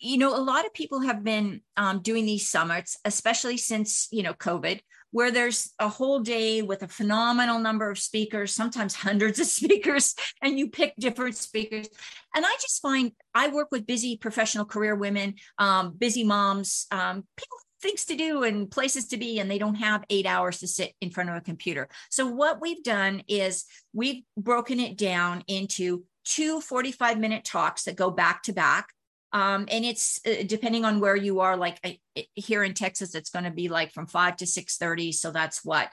you 0.00 0.16
know, 0.16 0.34
a 0.34 0.40
lot 0.40 0.64
of 0.64 0.72
people 0.72 1.00
have 1.00 1.22
been 1.22 1.60
um, 1.76 2.00
doing 2.00 2.24
these 2.24 2.48
summits, 2.48 2.98
especially 3.04 3.58
since, 3.58 4.08
you 4.10 4.22
know, 4.22 4.32
COVID, 4.32 4.80
where 5.10 5.30
there's 5.30 5.72
a 5.78 5.88
whole 5.88 6.20
day 6.20 6.62
with 6.62 6.82
a 6.82 6.88
phenomenal 6.88 7.58
number 7.58 7.90
of 7.90 7.98
speakers, 7.98 8.54
sometimes 8.54 8.94
hundreds 8.94 9.38
of 9.38 9.46
speakers, 9.58 10.14
and 10.42 10.58
you 10.58 10.70
pick 10.70 10.94
different 10.98 11.36
speakers. 11.36 11.88
And 12.34 12.46
I 12.46 12.56
just 12.62 12.80
find 12.80 13.12
I 13.34 13.48
work 13.48 13.68
with 13.70 13.86
busy 13.86 14.16
professional 14.16 14.64
career 14.64 14.94
women, 14.94 15.34
um, 15.58 15.92
busy 15.92 16.24
moms, 16.24 16.86
um, 16.90 17.26
people 17.36 17.58
things 17.82 18.04
to 18.06 18.16
do 18.16 18.42
and 18.42 18.70
places 18.70 19.08
to 19.08 19.16
be 19.16 19.38
and 19.38 19.50
they 19.50 19.58
don't 19.58 19.76
have 19.76 20.04
eight 20.10 20.26
hours 20.26 20.58
to 20.60 20.68
sit 20.68 20.92
in 21.00 21.10
front 21.10 21.30
of 21.30 21.36
a 21.36 21.40
computer. 21.40 21.88
So 22.10 22.26
what 22.26 22.60
we've 22.60 22.82
done 22.82 23.22
is 23.28 23.64
we've 23.92 24.22
broken 24.36 24.80
it 24.80 24.96
down 24.96 25.42
into 25.46 26.04
two 26.24 26.60
45 26.60 27.18
minute 27.18 27.44
talks 27.44 27.84
that 27.84 27.96
go 27.96 28.10
back 28.10 28.42
to 28.44 28.52
back. 28.52 28.88
Um, 29.32 29.66
and 29.70 29.84
it's 29.84 30.20
uh, 30.26 30.42
depending 30.46 30.84
on 30.84 30.98
where 31.00 31.16
you 31.16 31.40
are 31.40 31.56
like 31.56 31.78
uh, 31.84 32.22
here 32.34 32.64
in 32.64 32.74
texas 32.74 33.14
it's 33.14 33.30
going 33.30 33.44
to 33.44 33.52
be 33.52 33.68
like 33.68 33.92
from 33.92 34.08
5 34.08 34.38
to 34.38 34.44
6.30 34.44 35.14
so 35.14 35.30
that's 35.30 35.64
what 35.64 35.88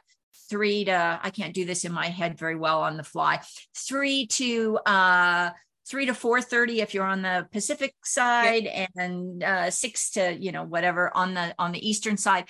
three 0.50 0.86
to 0.86 1.20
i 1.22 1.30
can't 1.30 1.54
do 1.54 1.64
this 1.64 1.86
in 1.86 1.92
my 1.92 2.08
head 2.08 2.40
very 2.40 2.56
well 2.56 2.82
on 2.82 2.98
the 2.98 3.04
fly. 3.04 3.40
Three 3.76 4.26
to 4.28 4.80
uh 4.88 5.52
three 5.90 6.06
to 6.06 6.14
four 6.14 6.42
thirty 6.42 6.82
if 6.82 6.94
you're 6.94 7.06
on 7.06 7.22
the 7.22 7.48
Pacific 7.52 7.96
side, 8.04 8.68
and 8.96 9.44
uh, 9.44 9.70
six 9.70 10.12
to 10.12 10.38
you 10.38 10.52
know 10.52 10.64
whatever 10.64 11.16
on 11.16 11.34
the 11.34 11.54
on 11.58 11.72
the 11.72 11.88
Eastern 11.88 12.18
side. 12.18 12.46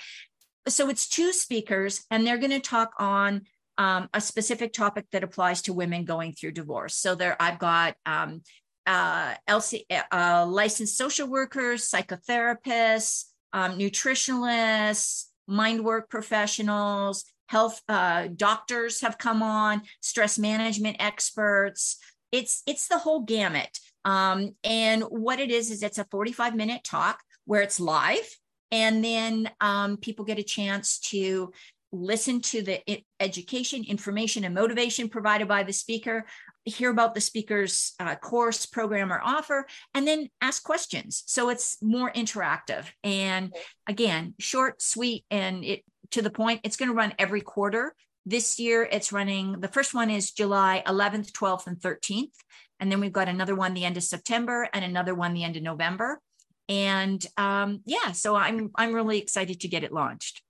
So 0.66 0.90
it's 0.90 1.08
two 1.08 1.32
speakers, 1.32 2.04
and 2.10 2.26
they're 2.26 2.38
going 2.38 2.50
to 2.50 2.60
talk 2.60 2.92
on 2.98 3.42
um, 3.78 4.08
a 4.12 4.20
specific 4.20 4.72
topic 4.72 5.06
that 5.12 5.24
applies 5.24 5.62
to 5.62 5.72
women 5.72 6.04
going 6.04 6.32
through 6.32 6.52
divorce. 6.52 6.96
So 6.96 7.14
there, 7.14 7.40
I've 7.40 7.58
got 7.58 7.94
um, 8.04 8.42
uh, 8.86 9.34
LC, 9.48 9.84
uh, 10.12 10.46
licensed 10.46 10.98
social 10.98 11.28
workers, 11.28 11.88
psychotherapists, 11.88 13.26
um, 13.52 13.78
nutritionalists, 13.78 15.26
mind 15.46 15.84
work 15.84 16.10
professionals, 16.10 17.24
health 17.46 17.80
uh, 17.88 18.28
doctors 18.34 19.00
have 19.00 19.16
come 19.16 19.42
on, 19.42 19.82
stress 20.00 20.38
management 20.38 20.96
experts 21.00 21.98
it's 22.32 22.62
it's 22.66 22.88
the 22.88 22.98
whole 22.98 23.20
gamut. 23.20 23.78
Um, 24.04 24.54
and 24.64 25.02
what 25.02 25.40
it 25.40 25.50
is 25.50 25.70
is 25.70 25.82
it's 25.82 25.98
a 25.98 26.06
45 26.10 26.54
minute 26.54 26.82
talk 26.84 27.20
where 27.44 27.62
it's 27.62 27.80
live 27.80 28.28
and 28.70 29.04
then 29.04 29.50
um, 29.60 29.96
people 29.96 30.24
get 30.24 30.38
a 30.38 30.42
chance 30.42 30.98
to 30.98 31.52
listen 31.90 32.40
to 32.40 32.62
the 32.62 33.02
education 33.18 33.82
information 33.84 34.44
and 34.44 34.54
motivation 34.54 35.08
provided 35.08 35.48
by 35.48 35.62
the 35.62 35.72
speaker 35.72 36.26
hear 36.64 36.90
about 36.90 37.14
the 37.14 37.20
speaker's 37.20 37.94
uh, 37.98 38.14
course 38.16 38.66
program 38.66 39.10
or 39.12 39.20
offer 39.24 39.66
and 39.94 40.06
then 40.06 40.28
ask 40.42 40.62
questions. 40.62 41.22
So 41.26 41.48
it's 41.48 41.78
more 41.82 42.12
interactive. 42.12 42.84
And 43.02 43.54
again 43.86 44.34
short 44.38 44.82
sweet 44.82 45.24
and 45.30 45.64
it 45.64 45.82
to 46.10 46.22
the 46.22 46.30
point 46.30 46.60
it's 46.64 46.76
going 46.76 46.90
to 46.90 46.94
run 46.94 47.14
every 47.18 47.40
quarter 47.40 47.94
this 48.26 48.58
year, 48.58 48.88
it's 48.90 49.12
running. 49.12 49.60
The 49.60 49.68
first 49.68 49.94
one 49.94 50.10
is 50.10 50.32
July 50.32 50.82
11th, 50.86 51.32
12th, 51.32 51.66
and 51.66 51.78
13th. 51.78 52.32
And 52.80 52.92
then 52.92 53.00
we've 53.00 53.12
got 53.12 53.28
another 53.28 53.54
one 53.54 53.74
the 53.74 53.84
end 53.84 53.96
of 53.96 54.02
September 54.04 54.68
and 54.72 54.84
another 54.84 55.14
one 55.14 55.34
the 55.34 55.44
end 55.44 55.56
of 55.56 55.62
November. 55.62 56.20
And 56.68 57.24
um, 57.36 57.80
yeah, 57.86 58.12
so 58.12 58.36
I'm 58.36 58.70
I'm 58.74 58.92
really 58.92 59.18
excited 59.18 59.60
to 59.60 59.68
get 59.68 59.84
it 59.84 59.92
launched 59.92 60.42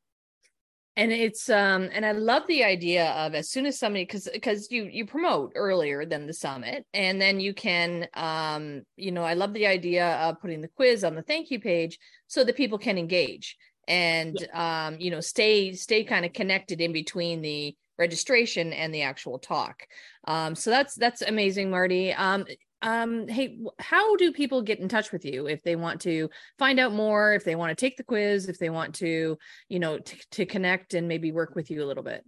and 0.99 1.13
it's 1.13 1.49
um 1.49 1.89
and 1.93 2.05
i 2.05 2.11
love 2.11 2.43
the 2.49 2.65
idea 2.65 3.11
of 3.13 3.35
as 3.35 3.49
soon 3.49 3.65
as 3.67 3.79
somebody 3.79 4.05
because 4.05 4.29
because 4.33 4.71
you 4.71 4.85
you 4.85 5.07
promote 5.07 5.53
earlier 5.55 6.05
than 6.05 6.27
the 6.27 6.33
summit 6.33 6.85
and 6.93 7.21
then 7.21 7.39
you 7.39 7.55
can 7.55 8.07
um 8.15 8.83
you 8.97 9.13
know 9.13 9.23
i 9.23 9.35
love 9.35 9.55
the 9.55 9.67
idea 9.67 10.17
of 10.17 10.41
putting 10.41 10.61
the 10.61 10.69
quiz 10.77 11.05
on 11.05 11.15
the 11.15 11.23
thank 11.23 11.51
you 11.51 11.61
page 11.61 11.99
so 12.27 12.43
that 12.43 12.57
people 12.57 12.79
can 12.79 12.99
engage 12.99 13.57
and 13.89 14.39
yeah. 14.41 14.87
um, 14.87 15.01
you 15.01 15.11
know 15.11 15.21
stay 15.21 15.73
stay 15.73 16.05
kind 16.05 16.25
of 16.25 16.33
connected 16.33 16.81
in 16.81 16.93
between 16.93 17.43
the 17.43 17.75
registration 17.99 18.73
and 18.73 18.95
the 18.95 19.03
actual 19.03 19.39
talk. 19.41 19.83
Um, 20.29 20.55
so 20.55 20.71
that's 20.71 20.95
that's 20.95 21.23
amazing 21.23 21.71
Mardi. 21.71 22.13
Um, 22.13 22.45
um, 22.83 23.27
hey 23.27 23.59
how 23.81 24.15
do 24.15 24.33
people 24.33 24.63
get 24.63 24.79
in 24.79 24.89
touch 24.89 25.11
with 25.11 25.25
you 25.25 25.49
if 25.49 25.63
they 25.65 25.75
want 25.75 26.01
to 26.03 26.31
find 26.61 26.79
out 26.79 26.93
more 26.93 27.35
if 27.35 27.43
they 27.43 27.57
want 27.57 27.71
to 27.71 27.75
take 27.75 27.97
the 27.97 28.05
quiz 28.05 28.49
if 28.49 28.59
they 28.59 28.71
want 28.71 28.95
to 28.97 29.37
you 29.69 29.79
know 29.81 29.99
t- 29.99 30.21
to 30.31 30.47
connect 30.47 30.95
and 30.95 31.09
maybe 31.09 31.33
work 31.33 31.57
with 31.57 31.73
you 31.73 31.83
a 31.83 31.87
little 31.87 32.05
bit? 32.05 32.25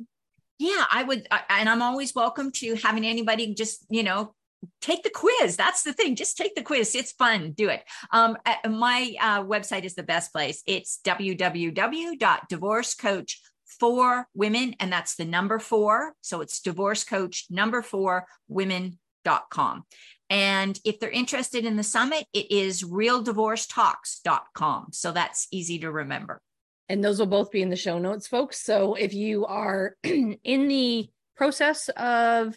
Yeah 0.59 0.85
i 0.91 1.05
would 1.05 1.25
I, 1.31 1.43
and 1.51 1.69
i'm 1.69 1.83
always 1.83 2.17
welcome 2.17 2.51
to 2.57 2.75
having 2.75 3.07
anybody 3.07 3.55
just 3.55 3.87
you 3.91 4.03
know 4.03 4.35
take 4.81 5.03
the 5.03 5.11
quiz. 5.11 5.57
That's 5.57 5.83
the 5.83 5.93
thing. 5.93 6.15
Just 6.17 6.37
take 6.37 6.55
the 6.55 6.63
quiz. 6.63 6.95
It's 6.95 7.13
fun. 7.13 7.53
Do 7.53 7.69
it. 7.69 7.83
Um, 8.13 8.39
uh, 8.45 8.69
my 8.69 9.15
uh, 9.21 9.45
website 9.45 9.85
is 9.85 9.95
the 9.95 10.03
best 10.03 10.33
place. 10.33 10.63
It's 10.67 10.99
www.divorcecoach 11.05 13.35
for 13.79 14.27
women, 14.35 14.75
and 14.81 14.93
that's 14.93 15.15
the 15.17 15.25
number 15.25 15.59
four. 15.59 16.13
So 16.21 16.41
it's 16.41 16.61
divorce 16.61 17.05
coach 17.05 17.47
number 17.51 17.83
four 17.83 18.27
women.com. 18.49 19.85
And 20.29 20.79
if 20.85 21.01
they're 21.01 21.09
interested 21.11 21.65
in 21.65 21.77
the 21.77 21.83
summit, 21.83 22.27
it 22.33 22.53
is 22.53 22.85
realdivorcetalks.com. 22.85 24.89
So 24.93 25.13
that's 25.13 25.49
easy 25.51 25.79
to 25.81 25.91
remember. 25.91 26.41
And 26.89 27.05
those 27.05 27.19
will 27.19 27.27
both 27.27 27.51
be 27.51 27.63
in 27.63 27.71
the 27.71 27.77
show 27.77 27.99
notes, 27.99 28.29
folks. 28.29 28.65
So 28.65 28.95
if 28.95 29.13
you 29.15 29.47
are 29.47 29.97
in 30.05 30.69
the 30.69 31.09
process 31.37 31.89
of 31.91 32.57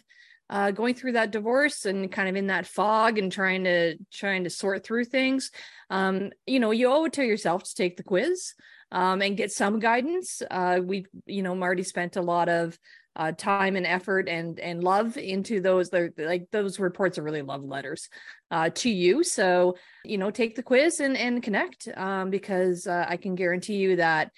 uh, 0.50 0.70
going 0.70 0.94
through 0.94 1.12
that 1.12 1.30
divorce 1.30 1.86
and 1.86 2.10
kind 2.10 2.28
of 2.28 2.36
in 2.36 2.48
that 2.48 2.66
fog 2.66 3.18
and 3.18 3.32
trying 3.32 3.64
to 3.64 3.96
trying 4.12 4.44
to 4.44 4.50
sort 4.50 4.84
through 4.84 5.04
things. 5.04 5.50
Um, 5.90 6.30
you 6.46 6.60
know 6.60 6.70
you 6.70 6.90
owe 6.90 7.04
it 7.06 7.14
to 7.14 7.24
yourself 7.24 7.64
to 7.64 7.74
take 7.74 7.96
the 7.96 8.02
quiz 8.02 8.54
um, 8.92 9.22
and 9.22 9.36
get 9.36 9.52
some 9.52 9.78
guidance. 9.78 10.42
Uh, 10.50 10.80
we 10.82 11.06
you 11.26 11.42
know 11.42 11.54
Mardi 11.54 11.82
spent 11.82 12.16
a 12.16 12.22
lot 12.22 12.48
of 12.48 12.78
uh, 13.16 13.32
time 13.32 13.76
and 13.76 13.86
effort 13.86 14.28
and 14.28 14.58
and 14.58 14.82
love 14.82 15.16
into 15.16 15.60
those 15.60 15.90
like 15.92 16.48
those 16.50 16.78
reports 16.78 17.16
are 17.16 17.22
really 17.22 17.42
love 17.42 17.62
letters 17.62 18.08
uh, 18.50 18.70
to 18.74 18.90
you. 18.90 19.22
So 19.22 19.76
you 20.04 20.18
know 20.18 20.30
take 20.30 20.56
the 20.56 20.62
quiz 20.62 21.00
and 21.00 21.16
and 21.16 21.42
connect 21.42 21.88
um, 21.96 22.30
because 22.30 22.86
uh, 22.86 23.06
i 23.08 23.16
can 23.16 23.34
guarantee 23.34 23.76
you 23.76 23.96
that 23.96 24.30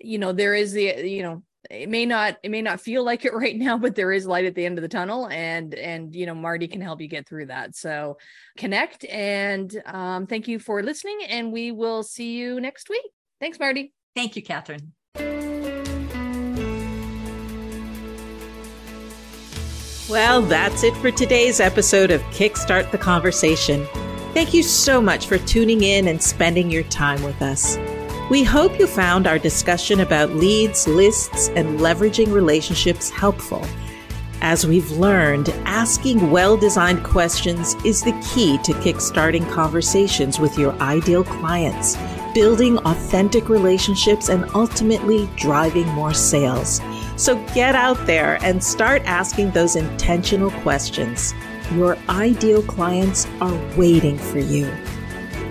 you 0.00 0.18
know 0.18 0.32
there 0.32 0.54
is 0.54 0.72
the 0.72 1.08
you 1.08 1.22
know 1.22 1.42
it 1.70 1.88
may 1.88 2.06
not 2.06 2.36
it 2.42 2.50
may 2.50 2.62
not 2.62 2.80
feel 2.80 3.04
like 3.04 3.24
it 3.24 3.34
right 3.34 3.56
now 3.56 3.78
but 3.78 3.94
there 3.94 4.12
is 4.12 4.26
light 4.26 4.44
at 4.44 4.54
the 4.54 4.64
end 4.64 4.78
of 4.78 4.82
the 4.82 4.88
tunnel 4.88 5.28
and 5.28 5.74
and 5.74 6.14
you 6.14 6.26
know 6.26 6.34
Mardi 6.34 6.68
can 6.68 6.80
help 6.80 7.00
you 7.00 7.08
get 7.08 7.28
through 7.28 7.46
that. 7.46 7.76
So 7.76 8.18
connect 8.56 9.04
and 9.06 9.82
um, 9.86 10.26
thank 10.26 10.48
you 10.48 10.58
for 10.58 10.82
listening 10.82 11.20
and 11.28 11.52
we 11.52 11.72
will 11.72 12.02
see 12.02 12.36
you 12.36 12.60
next 12.60 12.88
week. 12.88 13.04
Thanks 13.40 13.58
Mardi. 13.58 13.92
Thank 14.14 14.36
you 14.36 14.42
catherine. 14.42 14.92
Well 20.08 20.42
that's 20.42 20.84
it 20.84 20.94
for 20.98 21.10
today's 21.10 21.60
episode 21.60 22.10
of 22.10 22.20
kickstart 22.24 22.90
the 22.90 22.98
conversation. 22.98 23.86
Thank 24.34 24.52
you 24.52 24.62
so 24.62 25.00
much 25.00 25.26
for 25.26 25.38
tuning 25.38 25.82
in 25.82 26.08
and 26.08 26.20
spending 26.20 26.70
your 26.70 26.82
time 26.84 27.22
with 27.22 27.40
us 27.40 27.78
we 28.30 28.42
hope 28.42 28.78
you 28.78 28.86
found 28.86 29.26
our 29.26 29.38
discussion 29.38 30.00
about 30.00 30.30
leads, 30.30 30.88
lists, 30.88 31.48
and 31.48 31.78
leveraging 31.78 32.32
relationships 32.32 33.10
helpful. 33.10 33.64
As 34.40 34.66
we've 34.66 34.90
learned, 34.92 35.50
asking 35.66 36.30
well 36.30 36.56
designed 36.56 37.04
questions 37.04 37.74
is 37.84 38.02
the 38.02 38.12
key 38.34 38.58
to 38.58 38.72
kickstarting 38.74 39.48
conversations 39.50 40.38
with 40.38 40.58
your 40.58 40.72
ideal 40.80 41.24
clients, 41.24 41.98
building 42.34 42.78
authentic 42.78 43.48
relationships, 43.50 44.30
and 44.30 44.44
ultimately 44.54 45.28
driving 45.36 45.86
more 45.88 46.14
sales. 46.14 46.80
So 47.16 47.36
get 47.54 47.74
out 47.74 48.06
there 48.06 48.38
and 48.42 48.64
start 48.64 49.02
asking 49.04 49.50
those 49.50 49.76
intentional 49.76 50.50
questions. 50.62 51.34
Your 51.72 51.98
ideal 52.08 52.62
clients 52.62 53.26
are 53.40 53.76
waiting 53.76 54.18
for 54.18 54.38
you. 54.38 54.70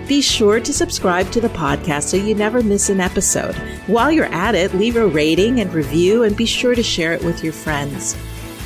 Be 0.06 0.20
sure 0.20 0.60
to 0.60 0.72
subscribe 0.72 1.30
to 1.30 1.40
the 1.40 1.48
podcast 1.48 2.04
so 2.04 2.18
you 2.18 2.34
never 2.34 2.62
miss 2.62 2.90
an 2.90 3.00
episode. 3.00 3.54
While 3.86 4.12
you're 4.12 4.26
at 4.26 4.54
it, 4.54 4.74
leave 4.74 4.96
a 4.96 5.06
rating 5.06 5.60
and 5.60 5.72
review 5.72 6.24
and 6.24 6.36
be 6.36 6.44
sure 6.44 6.74
to 6.74 6.82
share 6.82 7.14
it 7.14 7.24
with 7.24 7.42
your 7.42 7.54
friends. 7.54 8.14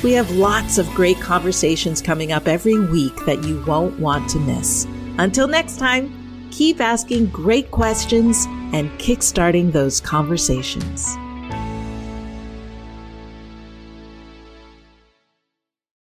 We 0.03 0.11
have 0.13 0.31
lots 0.31 0.77
of 0.77 0.89
great 0.89 1.19
conversations 1.21 2.01
coming 2.01 2.33
up 2.33 2.47
every 2.47 2.77
week 2.77 3.15
that 3.25 3.43
you 3.45 3.63
won't 3.65 3.99
want 3.99 4.29
to 4.31 4.39
miss. 4.39 4.85
Until 5.17 5.47
next 5.47 5.77
time, 5.77 6.49
keep 6.51 6.81
asking 6.81 7.27
great 7.27 7.71
questions 7.71 8.45
and 8.73 8.91
kickstarting 8.99 9.71
those 9.71 10.01
conversations. 10.01 11.15